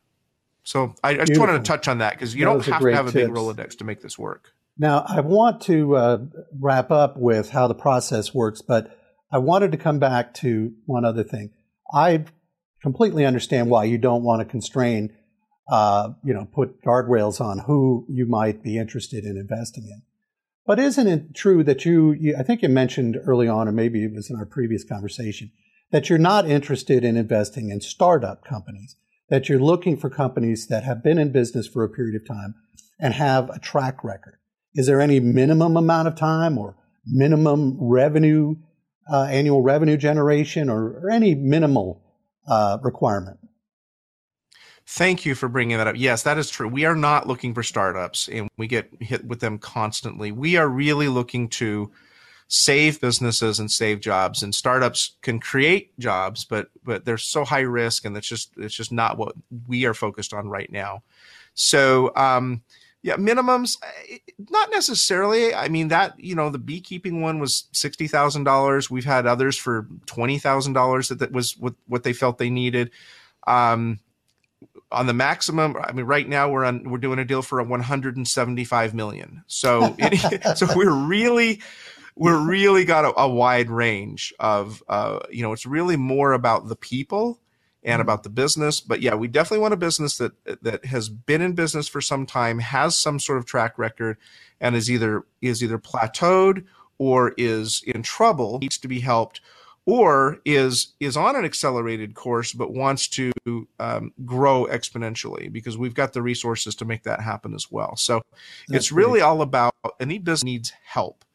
So 0.63 0.95
i, 1.03 1.09
I 1.09 1.25
just 1.25 1.39
wanted 1.39 1.53
to 1.53 1.63
touch 1.63 1.87
on 1.87 1.97
that 1.99 2.13
because 2.13 2.33
you 2.33 2.45
don't 2.45 2.63
have 2.65 2.81
to 2.81 2.93
have 2.93 3.07
a 3.07 3.11
big 3.11 3.29
rolodex 3.29 3.77
to 3.79 3.83
make 3.83 4.01
this 4.01 4.17
work. 4.17 4.53
Now 4.77 5.05
i 5.07 5.19
want 5.19 5.61
to 5.63 5.95
uh, 5.95 6.17
wrap 6.59 6.89
up 6.91 7.17
with 7.17 7.49
how 7.49 7.67
the 7.67 7.75
process 7.75 8.33
works 8.33 8.61
but 8.61 8.97
I 9.33 9.39
wanted 9.39 9.71
to 9.71 9.79
come 9.79 9.97
back 9.97 10.35
to 10.35 10.73
one 10.85 11.05
other 11.05 11.23
thing. 11.23 11.49
I 11.91 12.25
completely 12.83 13.25
understand 13.25 13.67
why 13.67 13.85
you 13.85 13.97
don't 13.97 14.21
want 14.21 14.41
to 14.41 14.45
constrain, 14.45 15.11
uh, 15.67 16.09
you 16.23 16.35
know, 16.35 16.47
put 16.53 16.83
guardrails 16.83 17.41
on 17.41 17.57
who 17.57 18.05
you 18.07 18.27
might 18.27 18.61
be 18.61 18.77
interested 18.77 19.25
in 19.25 19.35
investing 19.35 19.85
in. 19.85 20.03
But 20.65 20.79
isn't 20.79 21.07
it 21.07 21.35
true 21.35 21.63
that 21.63 21.85
you, 21.85 22.13
you, 22.13 22.35
I 22.37 22.43
think 22.43 22.61
you 22.61 22.69
mentioned 22.69 23.17
early 23.25 23.47
on, 23.47 23.67
or 23.67 23.71
maybe 23.71 24.03
it 24.03 24.13
was 24.13 24.29
in 24.29 24.37
our 24.37 24.45
previous 24.45 24.83
conversation, 24.83 25.51
that 25.91 26.09
you're 26.09 26.19
not 26.19 26.49
interested 26.49 27.03
in 27.03 27.17
investing 27.17 27.69
in 27.69 27.81
startup 27.81 28.45
companies, 28.45 28.95
that 29.29 29.49
you're 29.49 29.59
looking 29.59 29.97
for 29.97 30.09
companies 30.09 30.67
that 30.67 30.83
have 30.83 31.03
been 31.03 31.17
in 31.17 31.31
business 31.31 31.67
for 31.67 31.83
a 31.83 31.89
period 31.89 32.15
of 32.15 32.27
time 32.27 32.55
and 32.99 33.13
have 33.13 33.49
a 33.49 33.59
track 33.59 34.03
record? 34.03 34.37
Is 34.73 34.87
there 34.87 35.01
any 35.01 35.19
minimum 35.19 35.75
amount 35.75 36.07
of 36.07 36.15
time 36.15 36.57
or 36.57 36.77
minimum 37.05 37.77
revenue 37.79 38.55
uh, 39.11 39.23
annual 39.23 39.61
revenue 39.61 39.97
generation 39.97 40.69
or, 40.69 40.99
or 40.99 41.09
any 41.09 41.35
minimal 41.35 42.01
uh, 42.47 42.77
requirement. 42.81 43.37
Thank 44.85 45.25
you 45.25 45.33
for 45.33 45.47
bringing 45.47 45.77
that 45.77 45.87
up. 45.87 45.95
Yes, 45.97 46.23
that 46.23 46.37
is 46.37 46.49
true. 46.49 46.67
We 46.67 46.85
are 46.85 46.95
not 46.95 47.27
looking 47.27 47.53
for 47.53 47.63
startups 47.63 48.27
and 48.27 48.49
we 48.57 48.67
get 48.67 48.89
hit 48.99 49.25
with 49.25 49.39
them 49.39 49.57
constantly. 49.57 50.31
We 50.31 50.57
are 50.57 50.67
really 50.67 51.07
looking 51.07 51.47
to 51.49 51.91
save 52.49 52.99
businesses 52.99 53.59
and 53.59 53.71
save 53.71 53.99
jobs 53.99 54.43
and 54.43 54.53
startups 54.53 55.15
can 55.21 55.39
create 55.39 55.97
jobs 55.97 56.45
but 56.45 56.67
but 56.83 57.03
they're 57.03 57.17
so 57.17 57.43
high 57.43 57.61
risk 57.61 58.05
and 58.05 58.15
it's 58.15 58.27
just 58.27 58.51
it's 58.57 58.75
just 58.75 58.91
not 58.91 59.17
what 59.17 59.33
we 59.65 59.85
are 59.85 59.93
focused 59.93 60.33
on 60.33 60.47
right 60.47 60.71
now 60.71 61.01
so 61.55 62.11
um 62.15 62.61
yeah, 63.03 63.17
minimums, 63.17 63.77
eh, 64.09 64.17
not 64.49 64.71
necessarily. 64.71 65.53
I 65.53 65.67
mean, 65.67 65.89
that, 65.89 66.17
you 66.17 66.35
know, 66.35 66.49
the 66.49 66.57
beekeeping 66.57 67.21
one 67.21 67.37
was 67.37 67.65
$60,000. 67.73 68.89
We've 68.89 69.03
had 69.03 69.27
others 69.27 69.57
for 69.57 69.83
$20,000 70.05 71.09
that, 71.09 71.19
that 71.19 71.31
was 71.33 71.57
what, 71.57 71.75
what 71.85 72.03
they 72.03 72.13
felt 72.13 72.37
they 72.37 72.49
needed. 72.49 72.91
Um, 73.45 73.99
on 74.93 75.07
the 75.07 75.13
maximum, 75.13 75.75
I 75.81 75.91
mean, 75.91 76.05
right 76.05 76.27
now 76.27 76.49
we're 76.49 76.65
on, 76.65 76.89
we're 76.89 76.97
doing 76.97 77.19
a 77.19 77.25
deal 77.25 77.41
for 77.41 77.59
a 77.59 77.63
175 77.63 78.93
million. 78.93 79.43
So, 79.47 79.95
it, 79.97 80.57
so 80.57 80.67
we're 80.75 80.93
really, 80.93 81.61
we're 82.15 82.39
really 82.39 82.85
got 82.85 83.05
a, 83.05 83.19
a 83.19 83.27
wide 83.27 83.69
range 83.69 84.33
of, 84.39 84.83
uh, 84.87 85.19
you 85.31 85.41
know, 85.41 85.53
it's 85.53 85.65
really 85.65 85.97
more 85.97 86.33
about 86.33 86.67
the 86.67 86.75
people 86.75 87.39
and 87.83 87.93
mm-hmm. 87.93 88.01
about 88.01 88.23
the 88.23 88.29
business. 88.29 88.79
But 88.81 89.01
yeah, 89.01 89.15
we 89.15 89.27
definitely 89.27 89.59
want 89.59 89.73
a 89.73 89.77
business 89.77 90.17
that 90.17 90.31
that 90.63 90.85
has 90.85 91.09
been 91.09 91.41
in 91.41 91.53
business 91.53 91.87
for 91.87 92.01
some 92.01 92.25
time, 92.25 92.59
has 92.59 92.95
some 92.95 93.19
sort 93.19 93.37
of 93.37 93.45
track 93.45 93.77
record, 93.77 94.17
and 94.59 94.75
is 94.75 94.89
either 94.89 95.23
is 95.41 95.63
either 95.63 95.77
plateaued 95.77 96.65
or 96.97 97.33
is 97.37 97.83
in 97.85 98.03
trouble, 98.03 98.59
needs 98.59 98.77
to 98.77 98.87
be 98.87 98.99
helped, 98.99 99.41
or 99.85 100.39
is 100.45 100.93
is 100.99 101.17
on 101.17 101.35
an 101.35 101.43
accelerated 101.43 102.15
course 102.15 102.53
but 102.53 102.73
wants 102.73 103.07
to 103.07 103.31
um, 103.79 104.13
grow 104.25 104.65
exponentially 104.65 105.51
because 105.51 105.77
we've 105.77 105.93
got 105.93 106.13
the 106.13 106.21
resources 106.21 106.75
to 106.75 106.85
make 106.85 107.03
that 107.03 107.19
happen 107.19 107.53
as 107.53 107.71
well. 107.71 107.95
So 107.95 108.21
That's 108.67 108.85
it's 108.85 108.91
really 108.91 109.19
great. 109.19 109.23
all 109.23 109.41
about 109.41 109.75
any 109.99 110.19
business 110.19 110.43
needs 110.43 110.73
help 110.85 111.25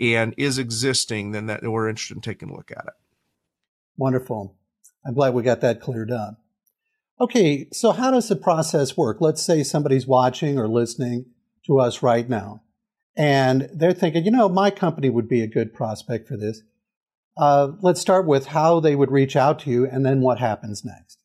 and 0.00 0.34
is 0.36 0.58
existing, 0.58 1.32
then 1.32 1.46
that 1.46 1.62
we're 1.62 1.88
interested 1.88 2.16
in 2.16 2.22
taking 2.22 2.50
a 2.50 2.56
look 2.56 2.70
at 2.70 2.84
it. 2.86 2.94
Wonderful. 3.96 4.56
I'm 5.06 5.14
glad 5.14 5.34
we 5.34 5.42
got 5.42 5.60
that 5.60 5.80
cleared 5.80 6.10
up. 6.10 6.40
Okay, 7.20 7.68
so 7.72 7.92
how 7.92 8.10
does 8.10 8.28
the 8.28 8.36
process 8.36 8.96
work? 8.96 9.18
Let's 9.20 9.42
say 9.42 9.62
somebody's 9.62 10.06
watching 10.06 10.58
or 10.58 10.66
listening 10.66 11.26
to 11.66 11.78
us 11.78 12.02
right 12.02 12.28
now, 12.28 12.62
and 13.16 13.68
they're 13.72 13.92
thinking, 13.92 14.24
you 14.24 14.30
know, 14.30 14.48
my 14.48 14.70
company 14.70 15.08
would 15.08 15.28
be 15.28 15.40
a 15.40 15.46
good 15.46 15.72
prospect 15.72 16.26
for 16.26 16.36
this. 16.36 16.62
Uh, 17.36 17.72
let's 17.80 18.00
start 18.00 18.26
with 18.26 18.46
how 18.46 18.80
they 18.80 18.94
would 18.94 19.10
reach 19.10 19.36
out 19.36 19.58
to 19.60 19.70
you, 19.70 19.86
and 19.86 20.04
then 20.04 20.20
what 20.20 20.38
happens 20.38 20.84
next. 20.84 21.18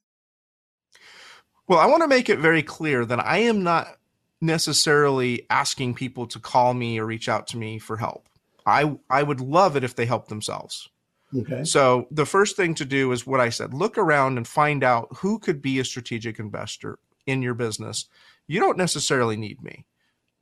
Well, 1.68 1.80
I 1.80 1.86
want 1.86 2.02
to 2.02 2.08
make 2.08 2.30
it 2.30 2.40
very 2.40 2.64
clear 2.64 3.06
that 3.06 3.20
I 3.20 3.40
am 3.40 3.64
not 3.64 3.98
necessarily 4.40 5.46
asking 5.50 5.96
people 5.96 6.28
to 6.28 6.40
call 6.40 6.74
me 6.74 7.00
or 7.00 7.06
reach 7.06 7.28
out 7.28 7.48
to 7.48 7.58
me 7.58 7.80
for 7.80 7.98
help. 7.98 8.30
I 8.66 8.98
I 9.10 9.24
would 9.24 9.42
love 9.42 9.76
it 9.76 9.84
if 9.84 9.96
they 9.96 10.06
help 10.06 10.28
themselves. 10.28 10.90
Okay. 11.36 11.64
So 11.66 12.08
the 12.10 12.26
first 12.26 12.56
thing 12.56 12.74
to 12.76 12.86
do 12.86 13.12
is 13.12 13.28
what 13.28 13.42
I 13.42 13.50
said, 13.50 13.74
look 13.74 13.98
around 13.98 14.38
and 14.38 14.48
find 14.48 14.84
out 14.84 15.10
who 15.18 15.40
could 15.40 15.62
be 15.62 15.80
a 15.80 15.86
strategic 15.86 16.40
investor 16.40 17.00
in 17.26 17.42
your 17.42 17.54
business. 17.54 18.06
You 18.48 18.62
don't 18.62 18.78
necessarily 18.78 19.36
need 19.36 19.62
me. 19.62 19.86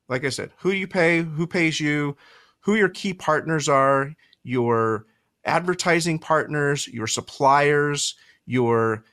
Like 0.07 0.23
I 0.23 0.29
said, 0.29 0.51
who 0.57 0.69
you 0.69 0.87
pay, 0.87 1.23
who 1.23 1.47
pays 1.47 1.79
you, 1.79 2.15
who 2.59 2.75
your 2.75 2.89
key 2.89 3.15
partners 3.15 3.67
are, 3.67 4.13
your 4.43 5.07
advertising 5.45 6.19
partners, 6.19 6.87
your 6.87 7.07
suppliers, 7.07 8.15
your 8.45 9.03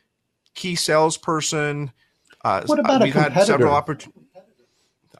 key 0.54 0.74
salesperson. 0.74 1.92
Uh, 2.44 2.62
what 2.66 2.78
about 2.78 3.02
we've 3.02 3.10
a 3.10 3.12
competitor? 3.12 3.34
had 3.34 3.46
several 3.46 3.74
opportunities. 3.74 4.22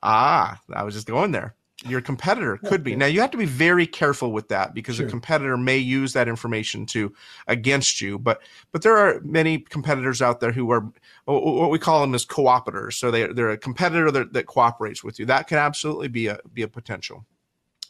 Ah, 0.03 0.61
I 0.73 0.83
was 0.83 0.95
just 0.95 1.07
going 1.07 1.31
there. 1.31 1.55
Your 1.85 2.01
competitor 2.01 2.59
could 2.59 2.85
be. 2.85 2.95
Now 2.95 3.07
you 3.07 3.21
have 3.21 3.33
to 3.33 3.37
be 3.37 3.45
very 3.45 3.89
careful 3.89 4.31
with 4.31 4.49
that 4.49 4.73
because 4.73 4.97
sure. 4.97 5.07
a 5.07 5.11
competitor 5.11 5.57
may 5.57 5.79
use 5.79 6.13
that 6.13 6.29
information 6.29 6.87
to 6.87 7.13
against 7.49 8.01
you. 8.01 8.21
But 8.21 8.41
but 8.71 8.83
there 8.83 8.97
are 8.97 9.21
many 9.23 9.59
competitors 9.59 10.23
out 10.23 10.39
there 10.39 10.53
who 10.53 10.71
are 10.71 10.93
what 11.25 11.71
we 11.71 11.81
call 11.81 12.01
them 12.01 12.15
as 12.15 12.25
cooperators. 12.25 12.95
So 12.95 13.11
they 13.11 13.27
they're 13.27 13.51
a 13.51 13.59
competitor 13.59 14.13
that, 14.13 14.33
that 14.33 14.47
cooperates 14.47 15.03
with 15.03 15.19
you. 15.19 15.27
That 15.27 15.49
can 15.49 15.59
absolutely 15.59 16.07
be 16.07 16.29
a 16.29 16.39
be 16.53 16.63
a 16.63 16.69
potential. 16.69 17.25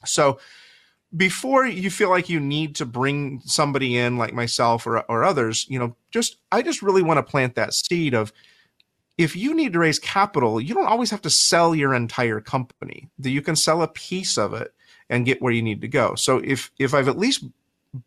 So 0.06 0.38
before 1.16 1.66
you 1.66 1.90
feel 1.90 2.09
like 2.09 2.29
you 2.29 2.40
need 2.40 2.77
to 2.77 2.87
bring 2.87 3.40
somebody 3.44 3.96
in 3.96 4.16
like 4.16 4.33
myself 4.33 4.87
or, 4.87 5.01
or 5.03 5.25
others, 5.25 5.66
you 5.68 5.79
know, 5.79 5.94
just 6.11 6.37
I 6.51 6.62
just 6.62 6.83
really 6.83 7.03
want 7.03 7.18
to 7.18 7.22
plant 7.22 7.55
that 7.57 7.75
seed 7.75 8.14
of 8.14 8.33
if 9.18 9.37
you 9.37 9.55
need 9.55 9.75
to 9.75 9.79
raise 9.79 9.98
capital, 9.98 10.61
you 10.61 10.75
don't 10.75 10.87
always 10.87 11.11
have 11.11 11.22
to 11.22 11.31
sell 11.31 11.75
your 11.75 11.94
entire 11.94 12.40
company. 12.40 13.11
That 13.18 13.31
you 13.31 13.42
can 13.42 13.57
sell 13.57 13.83
a 13.83 13.88
piece 13.88 14.38
of 14.38 14.55
it 14.55 14.72
and 15.11 15.27
get 15.27 15.42
where 15.42 15.53
you 15.53 15.62
need 15.62 15.83
to 15.83 15.88
go. 15.88 16.14
So 16.14 16.38
if 16.38 16.70
if 16.79 16.94
I've 16.94 17.09
at 17.09 17.18
least 17.18 17.44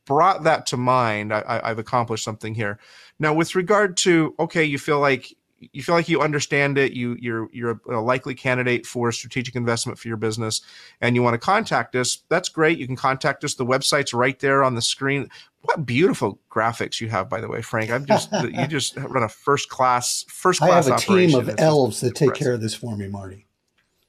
brought 0.05 0.43
that 0.43 0.65
to 0.67 0.77
mind, 0.77 1.31
I, 1.31 1.61
I've 1.63 1.79
accomplished 1.79 2.23
something 2.23 2.55
here. 2.55 2.79
Now, 3.19 3.33
with 3.33 3.55
regard 3.55 3.97
to 3.97 4.33
okay, 4.39 4.63
you 4.63 4.79
feel 4.79 4.99
like 4.99 5.35
you 5.73 5.83
feel 5.83 5.95
like 5.95 6.09
you 6.09 6.21
understand 6.21 6.77
it, 6.77 6.93
you 6.93 7.17
you're 7.19 7.49
you're 7.51 7.79
a 7.89 7.99
likely 8.01 8.35
candidate 8.35 8.85
for 8.85 9.11
strategic 9.11 9.55
investment 9.55 9.99
for 9.99 10.07
your 10.07 10.17
business, 10.17 10.61
and 11.01 11.15
you 11.15 11.23
want 11.23 11.33
to 11.33 11.37
contact 11.37 11.95
us. 11.95 12.19
That's 12.29 12.49
great. 12.49 12.77
You 12.77 12.87
can 12.87 12.95
contact 12.95 13.43
us. 13.43 13.55
The 13.55 13.65
website's 13.65 14.13
right 14.13 14.39
there 14.39 14.63
on 14.63 14.75
the 14.75 14.81
screen. 14.81 15.29
What 15.61 15.85
beautiful 15.85 16.39
graphics 16.49 17.01
you 17.01 17.09
have, 17.09 17.29
by 17.29 17.41
the 17.41 17.47
way, 17.47 17.61
Frank. 17.61 17.91
I'm 17.91 18.05
just 18.05 18.31
you 18.43 18.67
just 18.67 18.97
run 18.97 19.23
a 19.23 19.29
first 19.29 19.69
class 19.69 20.25
first 20.27 20.59
class. 20.59 20.87
I 20.87 20.91
have 20.91 20.99
a 20.99 21.01
team 21.01 21.35
of 21.35 21.53
elves 21.57 22.01
that 22.01 22.15
take 22.15 22.33
care 22.33 22.53
of 22.53 22.61
this 22.61 22.73
for 22.73 22.95
me, 22.95 23.07
Marty. 23.07 23.45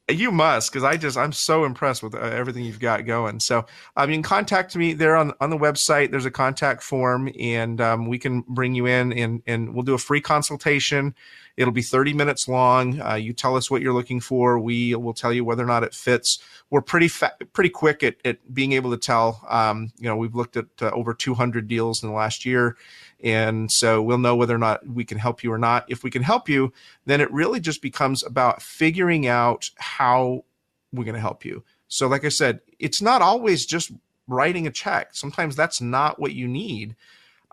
You 0.09 0.31
must, 0.31 0.71
because 0.71 0.85
I 0.85 0.97
just 0.97 1.17
I'm 1.17 1.33
so 1.33 1.65
impressed 1.65 2.01
with 2.01 2.15
uh, 2.15 2.19
everything 2.19 2.65
you've 2.65 2.79
got 2.79 3.07
going. 3.07 3.41
So, 3.41 3.67
I 3.97 4.07
mean, 4.07 4.23
contact 4.23 4.77
me 4.77 4.93
there 4.93 5.17
on 5.17 5.33
on 5.41 5.51
the 5.51 5.59
website. 5.59 6.13
There's 6.13 6.27
a 6.27 6.31
contact 6.31 6.85
form, 6.85 7.29
and 7.41 7.81
um, 7.81 8.07
we 8.07 8.17
can 8.17 8.43
bring 8.43 8.77
you 8.77 8.87
in, 8.87 9.13
and 9.13 9.43
and 9.49 9.75
we'll 9.75 9.83
do 9.83 9.95
a 9.95 9.99
free 9.99 10.21
consultation. 10.21 11.13
It'll 11.57 11.73
be 11.73 11.83
30 11.83 12.13
minutes 12.13 12.49
long. 12.49 13.01
Uh, 13.01 13.15
you 13.15 13.33
tell 13.33 13.57
us 13.57 13.71
what 13.71 13.81
you're 13.81 13.95
looking 13.95 14.21
for. 14.21 14.59
We 14.59 14.95
will 14.95 15.15
tell 15.15 15.33
you 15.33 15.45
whether 15.45 15.63
or 15.63 15.67
not 15.67 15.85
it 15.85 15.95
fits. 15.95 16.39
We're 16.69 16.83
pretty 16.83 17.09
fa- 17.09 17.37
pretty 17.53 17.71
quick 17.71 18.03
at, 18.03 18.17
at 18.25 18.53
being 18.53 18.73
able 18.73 18.91
to 18.91 18.99
tell. 18.99 19.45
Um, 19.49 19.93
you 19.99 20.09
know, 20.09 20.17
we've 20.17 20.35
looked 20.35 20.57
at 20.57 20.67
uh, 20.83 20.91
over 20.91 21.15
200 21.15 21.67
deals 21.67 22.03
in 22.03 22.09
the 22.11 22.15
last 22.15 22.45
year, 22.45 22.77
and 23.23 23.73
so 23.73 24.03
we'll 24.03 24.19
know 24.19 24.37
whether 24.37 24.55
or 24.55 24.59
not 24.59 24.87
we 24.87 25.05
can 25.05 25.19
help 25.19 25.43
you 25.43 25.53
or 25.53 25.59
not. 25.59 25.87
If 25.89 26.05
we 26.05 26.11
can 26.11 26.23
help 26.23 26.49
you, 26.49 26.73
then 27.07 27.21
it 27.21 27.33
really 27.33 27.61
just 27.61 27.81
becomes 27.81 28.23
about 28.23 28.61
figuring 28.61 29.27
out 29.27 29.71
how 29.77 30.45
we're 30.93 31.05
going 31.05 31.15
to 31.15 31.21
help 31.21 31.45
you. 31.45 31.65
So, 31.89 32.07
like 32.07 32.25
I 32.25 32.31
said, 32.31 32.61
it's 32.79 33.01
not 33.01 33.23
always 33.23 33.65
just 33.65 33.93
writing 34.29 34.67
a 34.67 34.71
check. 34.71 35.11
Sometimes 35.13 35.57
that's 35.57 35.81
not 35.81 36.19
what 36.19 36.33
you 36.33 36.49
need. 36.49 36.97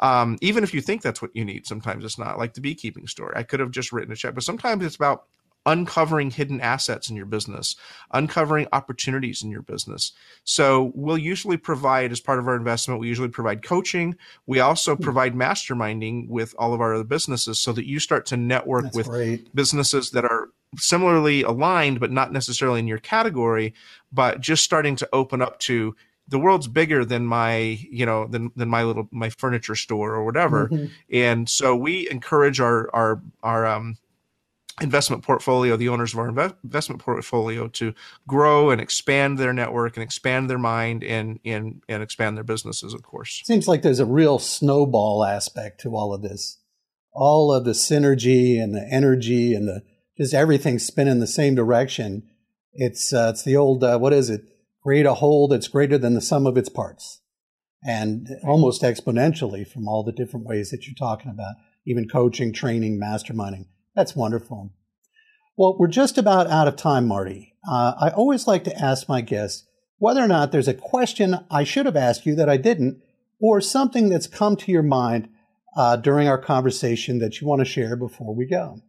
Um, 0.03 0.37
even 0.41 0.65
if 0.65 0.73
you 0.73 0.81
think 0.81 1.01
that's 1.01 1.21
what 1.21 1.33
you 1.33 1.45
need, 1.45 1.65
sometimes 1.65 2.03
it's 2.03 2.19
not. 2.19 2.37
Like 2.37 2.53
the 2.53 2.61
beekeeping 2.61 3.07
story, 3.07 3.33
I 3.37 3.43
could 3.43 3.61
have 3.61 3.71
just 3.71 3.93
written 3.93 4.11
a 4.11 4.17
check, 4.17 4.35
but 4.35 4.43
sometimes 4.43 4.83
it's 4.83 4.97
about 4.97 5.23
uncovering 5.65 6.29
hidden 6.29 6.59
assets 6.59 7.09
in 7.09 7.15
your 7.15 7.25
business, 7.25 7.77
uncovering 8.11 8.67
opportunities 8.73 9.43
in 9.43 9.49
your 9.49 9.61
business. 9.61 10.11
So 10.43 10.91
we'll 10.93 11.17
usually 11.17 11.55
provide, 11.55 12.11
as 12.11 12.19
part 12.19 12.39
of 12.39 12.49
our 12.49 12.55
investment, 12.57 12.99
we 12.99 13.07
usually 13.07 13.29
provide 13.29 13.63
coaching. 13.63 14.17
We 14.45 14.59
also 14.59 14.97
hmm. 14.97 15.03
provide 15.03 15.35
masterminding 15.35 16.27
with 16.27 16.53
all 16.59 16.73
of 16.73 16.81
our 16.81 16.95
other 16.95 17.05
businesses 17.05 17.59
so 17.59 17.71
that 17.71 17.87
you 17.87 17.99
start 17.99 18.25
to 18.25 18.35
network 18.35 18.83
That's 18.83 18.97
with 18.97 19.07
great. 19.07 19.55
businesses 19.55 20.11
that 20.11 20.25
are 20.25 20.49
similarly 20.75 21.43
aligned, 21.43 22.01
but 22.01 22.11
not 22.11 22.33
necessarily 22.33 22.79
in 22.79 22.87
your 22.87 22.97
category, 22.97 23.73
but 24.11 24.41
just 24.41 24.65
starting 24.65 24.97
to 24.97 25.07
open 25.13 25.41
up 25.41 25.59
to 25.59 25.95
the 26.27 26.39
world's 26.39 26.67
bigger 26.67 27.03
than 27.03 27.25
my 27.25 27.55
you 27.91 28.05
know 28.05 28.27
than 28.27 28.51
than 28.55 28.69
my 28.69 28.83
little 28.83 29.07
my 29.11 29.29
furniture 29.29 29.75
store 29.75 30.13
or 30.13 30.25
whatever. 30.25 30.67
Mm-hmm. 30.69 30.85
and 31.11 31.49
so 31.49 31.75
we 31.75 32.09
encourage 32.09 32.59
our 32.59 32.89
our 32.93 33.21
our 33.41 33.65
um 33.65 33.97
investment 34.81 35.21
portfolio 35.21 35.77
the 35.77 35.89
owners 35.89 36.13
of 36.13 36.19
our 36.19 36.27
investment 36.63 36.99
portfolio 36.99 37.67
to 37.67 37.93
grow 38.27 38.71
and 38.71 38.81
expand 38.81 39.37
their 39.37 39.53
network 39.53 39.95
and 39.95 40.03
expand 40.03 40.49
their 40.49 40.57
mind 40.57 41.03
and 41.03 41.39
and 41.45 41.83
and 41.87 42.01
expand 42.01 42.35
their 42.35 42.43
businesses 42.43 42.93
of 42.93 43.03
course. 43.03 43.41
Seems 43.45 43.67
like 43.67 43.81
there's 43.83 43.99
a 43.99 44.05
real 44.05 44.39
snowball 44.39 45.23
aspect 45.23 45.81
to 45.81 45.95
all 45.95 46.13
of 46.13 46.21
this. 46.23 46.57
All 47.11 47.53
of 47.53 47.65
the 47.65 47.71
synergy 47.73 48.59
and 48.59 48.73
the 48.73 48.87
energy 48.91 49.53
and 49.53 49.67
the 49.67 49.83
just 50.17 50.33
everything 50.33 50.79
spinning 50.79 51.19
the 51.19 51.27
same 51.27 51.53
direction. 51.53 52.23
It's 52.73 53.13
uh, 53.13 53.29
it's 53.33 53.43
the 53.43 53.55
old 53.55 53.83
uh, 53.83 53.99
what 53.99 54.13
is 54.13 54.31
it 54.31 54.52
create 54.83 55.05
a 55.05 55.15
whole 55.15 55.47
that's 55.47 55.67
greater 55.67 55.97
than 55.97 56.13
the 56.13 56.21
sum 56.21 56.45
of 56.45 56.57
its 56.57 56.69
parts 56.69 57.21
and 57.85 58.27
almost 58.43 58.81
exponentially 58.81 59.67
from 59.67 59.87
all 59.87 60.03
the 60.03 60.11
different 60.11 60.45
ways 60.45 60.69
that 60.71 60.85
you're 60.85 60.95
talking 60.95 61.31
about, 61.31 61.55
even 61.85 62.07
coaching, 62.07 62.53
training, 62.53 62.99
masterminding. 62.99 63.65
That's 63.95 64.15
wonderful. 64.15 64.71
Well, 65.57 65.77
we're 65.77 65.87
just 65.87 66.17
about 66.17 66.47
out 66.47 66.67
of 66.67 66.75
time, 66.75 67.07
Marty. 67.07 67.53
Uh, 67.69 67.93
I 67.99 68.09
always 68.09 68.47
like 68.47 68.63
to 68.65 68.77
ask 68.77 69.07
my 69.07 69.21
guests 69.21 69.67
whether 69.97 70.21
or 70.21 70.27
not 70.27 70.51
there's 70.51 70.67
a 70.67 70.73
question 70.73 71.45
I 71.49 71.63
should 71.63 71.85
have 71.85 71.95
asked 71.95 72.25
you 72.25 72.35
that 72.35 72.49
I 72.49 72.57
didn't, 72.57 73.01
or 73.39 73.61
something 73.61 74.09
that's 74.09 74.27
come 74.27 74.55
to 74.57 74.71
your 74.71 74.83
mind 74.83 75.29
uh, 75.77 75.95
during 75.97 76.27
our 76.27 76.37
conversation 76.37 77.19
that 77.19 77.39
you 77.39 77.47
want 77.47 77.59
to 77.59 77.65
share 77.65 77.95
before 77.95 78.35
we 78.35 78.45
go. 78.45 78.81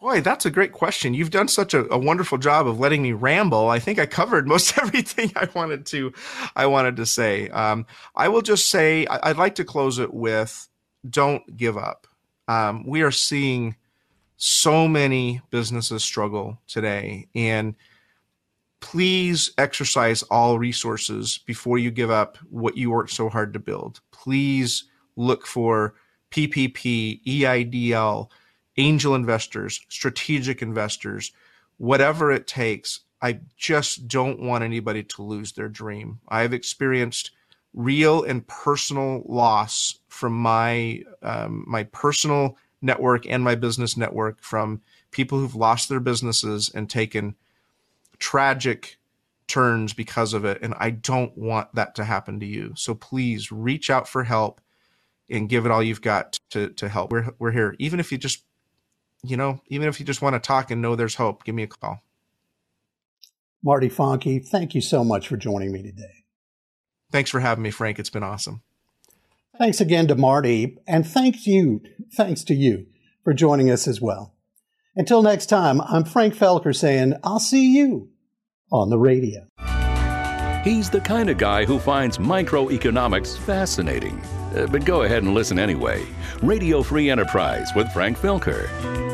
Boy, 0.00 0.20
that's 0.20 0.46
a 0.46 0.50
great 0.50 0.72
question. 0.72 1.12
You've 1.12 1.30
done 1.30 1.48
such 1.48 1.74
a, 1.74 1.92
a, 1.92 1.98
wonderful 1.98 2.38
job 2.38 2.68
of 2.68 2.78
letting 2.78 3.02
me 3.02 3.12
ramble. 3.12 3.68
I 3.68 3.80
think 3.80 3.98
I 3.98 4.06
covered 4.06 4.46
most 4.48 4.78
everything 4.78 5.32
I 5.34 5.48
wanted 5.54 5.86
to. 5.86 6.12
I 6.54 6.66
wanted 6.66 6.96
to 6.96 7.06
say. 7.06 7.48
Um, 7.48 7.84
I 8.14 8.28
will 8.28 8.42
just 8.42 8.68
say 8.68 9.06
I, 9.06 9.28
would 9.28 9.38
like 9.38 9.56
to 9.56 9.64
close 9.64 9.98
it 9.98 10.14
with: 10.14 10.68
Don't 11.08 11.56
give 11.56 11.76
up. 11.76 12.06
Um, 12.46 12.86
we 12.86 13.02
are 13.02 13.10
seeing 13.10 13.74
so 14.36 14.86
many 14.86 15.40
businesses 15.50 16.04
struggle 16.04 16.60
today, 16.68 17.26
and 17.34 17.74
please 18.80 19.50
exercise 19.58 20.22
all 20.24 20.60
resources 20.60 21.38
before 21.38 21.76
you 21.76 21.90
give 21.90 22.10
up 22.10 22.38
what 22.50 22.76
you 22.76 22.92
worked 22.92 23.10
so 23.10 23.28
hard 23.28 23.52
to 23.52 23.58
build. 23.58 24.00
Please 24.12 24.84
look 25.16 25.44
for 25.44 25.94
PPP, 26.30 27.20
EIDL 27.24 28.28
angel 28.78 29.14
investors, 29.14 29.80
strategic 29.88 30.62
investors, 30.62 31.32
whatever 31.76 32.32
it 32.32 32.46
takes. 32.46 33.00
I 33.20 33.40
just 33.56 34.08
don't 34.08 34.40
want 34.40 34.64
anybody 34.64 35.02
to 35.02 35.22
lose 35.22 35.52
their 35.52 35.68
dream. 35.68 36.20
I've 36.28 36.54
experienced 36.54 37.32
real 37.74 38.22
and 38.22 38.46
personal 38.46 39.22
loss 39.26 39.98
from 40.08 40.32
my 40.32 41.02
um, 41.22 41.64
my 41.66 41.84
personal 41.84 42.56
network 42.80 43.26
and 43.28 43.42
my 43.42 43.54
business 43.54 43.96
network 43.96 44.40
from 44.40 44.80
people 45.10 45.38
who've 45.38 45.54
lost 45.54 45.88
their 45.88 46.00
businesses 46.00 46.70
and 46.74 46.88
taken 46.88 47.34
tragic 48.18 48.98
turns 49.48 49.92
because 49.92 50.34
of 50.34 50.44
it 50.44 50.58
and 50.62 50.74
I 50.78 50.90
don't 50.90 51.36
want 51.36 51.74
that 51.74 51.94
to 51.96 52.04
happen 52.04 52.40
to 52.40 52.46
you. 52.46 52.72
So 52.76 52.94
please 52.94 53.50
reach 53.50 53.90
out 53.90 54.06
for 54.06 54.24
help 54.24 54.60
and 55.30 55.48
give 55.48 55.64
it 55.64 55.72
all 55.72 55.82
you've 55.82 56.02
got 56.02 56.38
to 56.50 56.68
to 56.70 56.88
help. 56.88 57.10
We're 57.10 57.30
we're 57.38 57.52
here 57.52 57.74
even 57.78 58.00
if 58.00 58.12
you 58.12 58.18
just 58.18 58.44
you 59.22 59.36
know, 59.36 59.60
even 59.66 59.88
if 59.88 60.00
you 60.00 60.06
just 60.06 60.22
want 60.22 60.34
to 60.34 60.40
talk 60.40 60.70
and 60.70 60.80
know 60.80 60.96
there's 60.96 61.14
hope, 61.14 61.44
give 61.44 61.54
me 61.54 61.64
a 61.64 61.66
call. 61.66 62.02
Marty 63.62 63.88
Fahncke, 63.88 64.46
thank 64.46 64.74
you 64.74 64.80
so 64.80 65.02
much 65.02 65.28
for 65.28 65.36
joining 65.36 65.72
me 65.72 65.82
today. 65.82 66.24
Thanks 67.10 67.30
for 67.30 67.40
having 67.40 67.62
me, 67.62 67.70
Frank. 67.70 67.98
It's 67.98 68.10
been 68.10 68.22
awesome. 68.22 68.62
Thanks 69.58 69.80
again 69.80 70.06
to 70.08 70.14
Marty, 70.14 70.78
and 70.86 71.06
thanks 71.06 71.46
you, 71.46 71.80
thanks 72.14 72.44
to 72.44 72.54
you 72.54 72.86
for 73.24 73.34
joining 73.34 73.70
us 73.70 73.88
as 73.88 74.00
well. 74.00 74.34
Until 74.94 75.22
next 75.22 75.46
time, 75.46 75.80
I'm 75.80 76.04
Frank 76.04 76.34
Felker 76.34 76.74
saying, 76.74 77.14
I'll 77.24 77.40
see 77.40 77.76
you 77.76 78.10
on 78.70 78.90
the 78.90 78.98
radio. 78.98 79.46
He's 80.64 80.90
the 80.90 81.00
kind 81.00 81.30
of 81.30 81.38
guy 81.38 81.64
who 81.64 81.78
finds 81.78 82.18
microeconomics 82.18 83.38
fascinating. 83.38 84.20
Uh, 84.54 84.66
but 84.66 84.84
go 84.84 85.02
ahead 85.02 85.22
and 85.22 85.34
listen 85.34 85.58
anyway. 85.58 86.04
Radio 86.42 86.82
Free 86.82 87.10
Enterprise 87.10 87.74
with 87.74 87.90
Frank 87.92 88.18
Felker. 88.18 89.07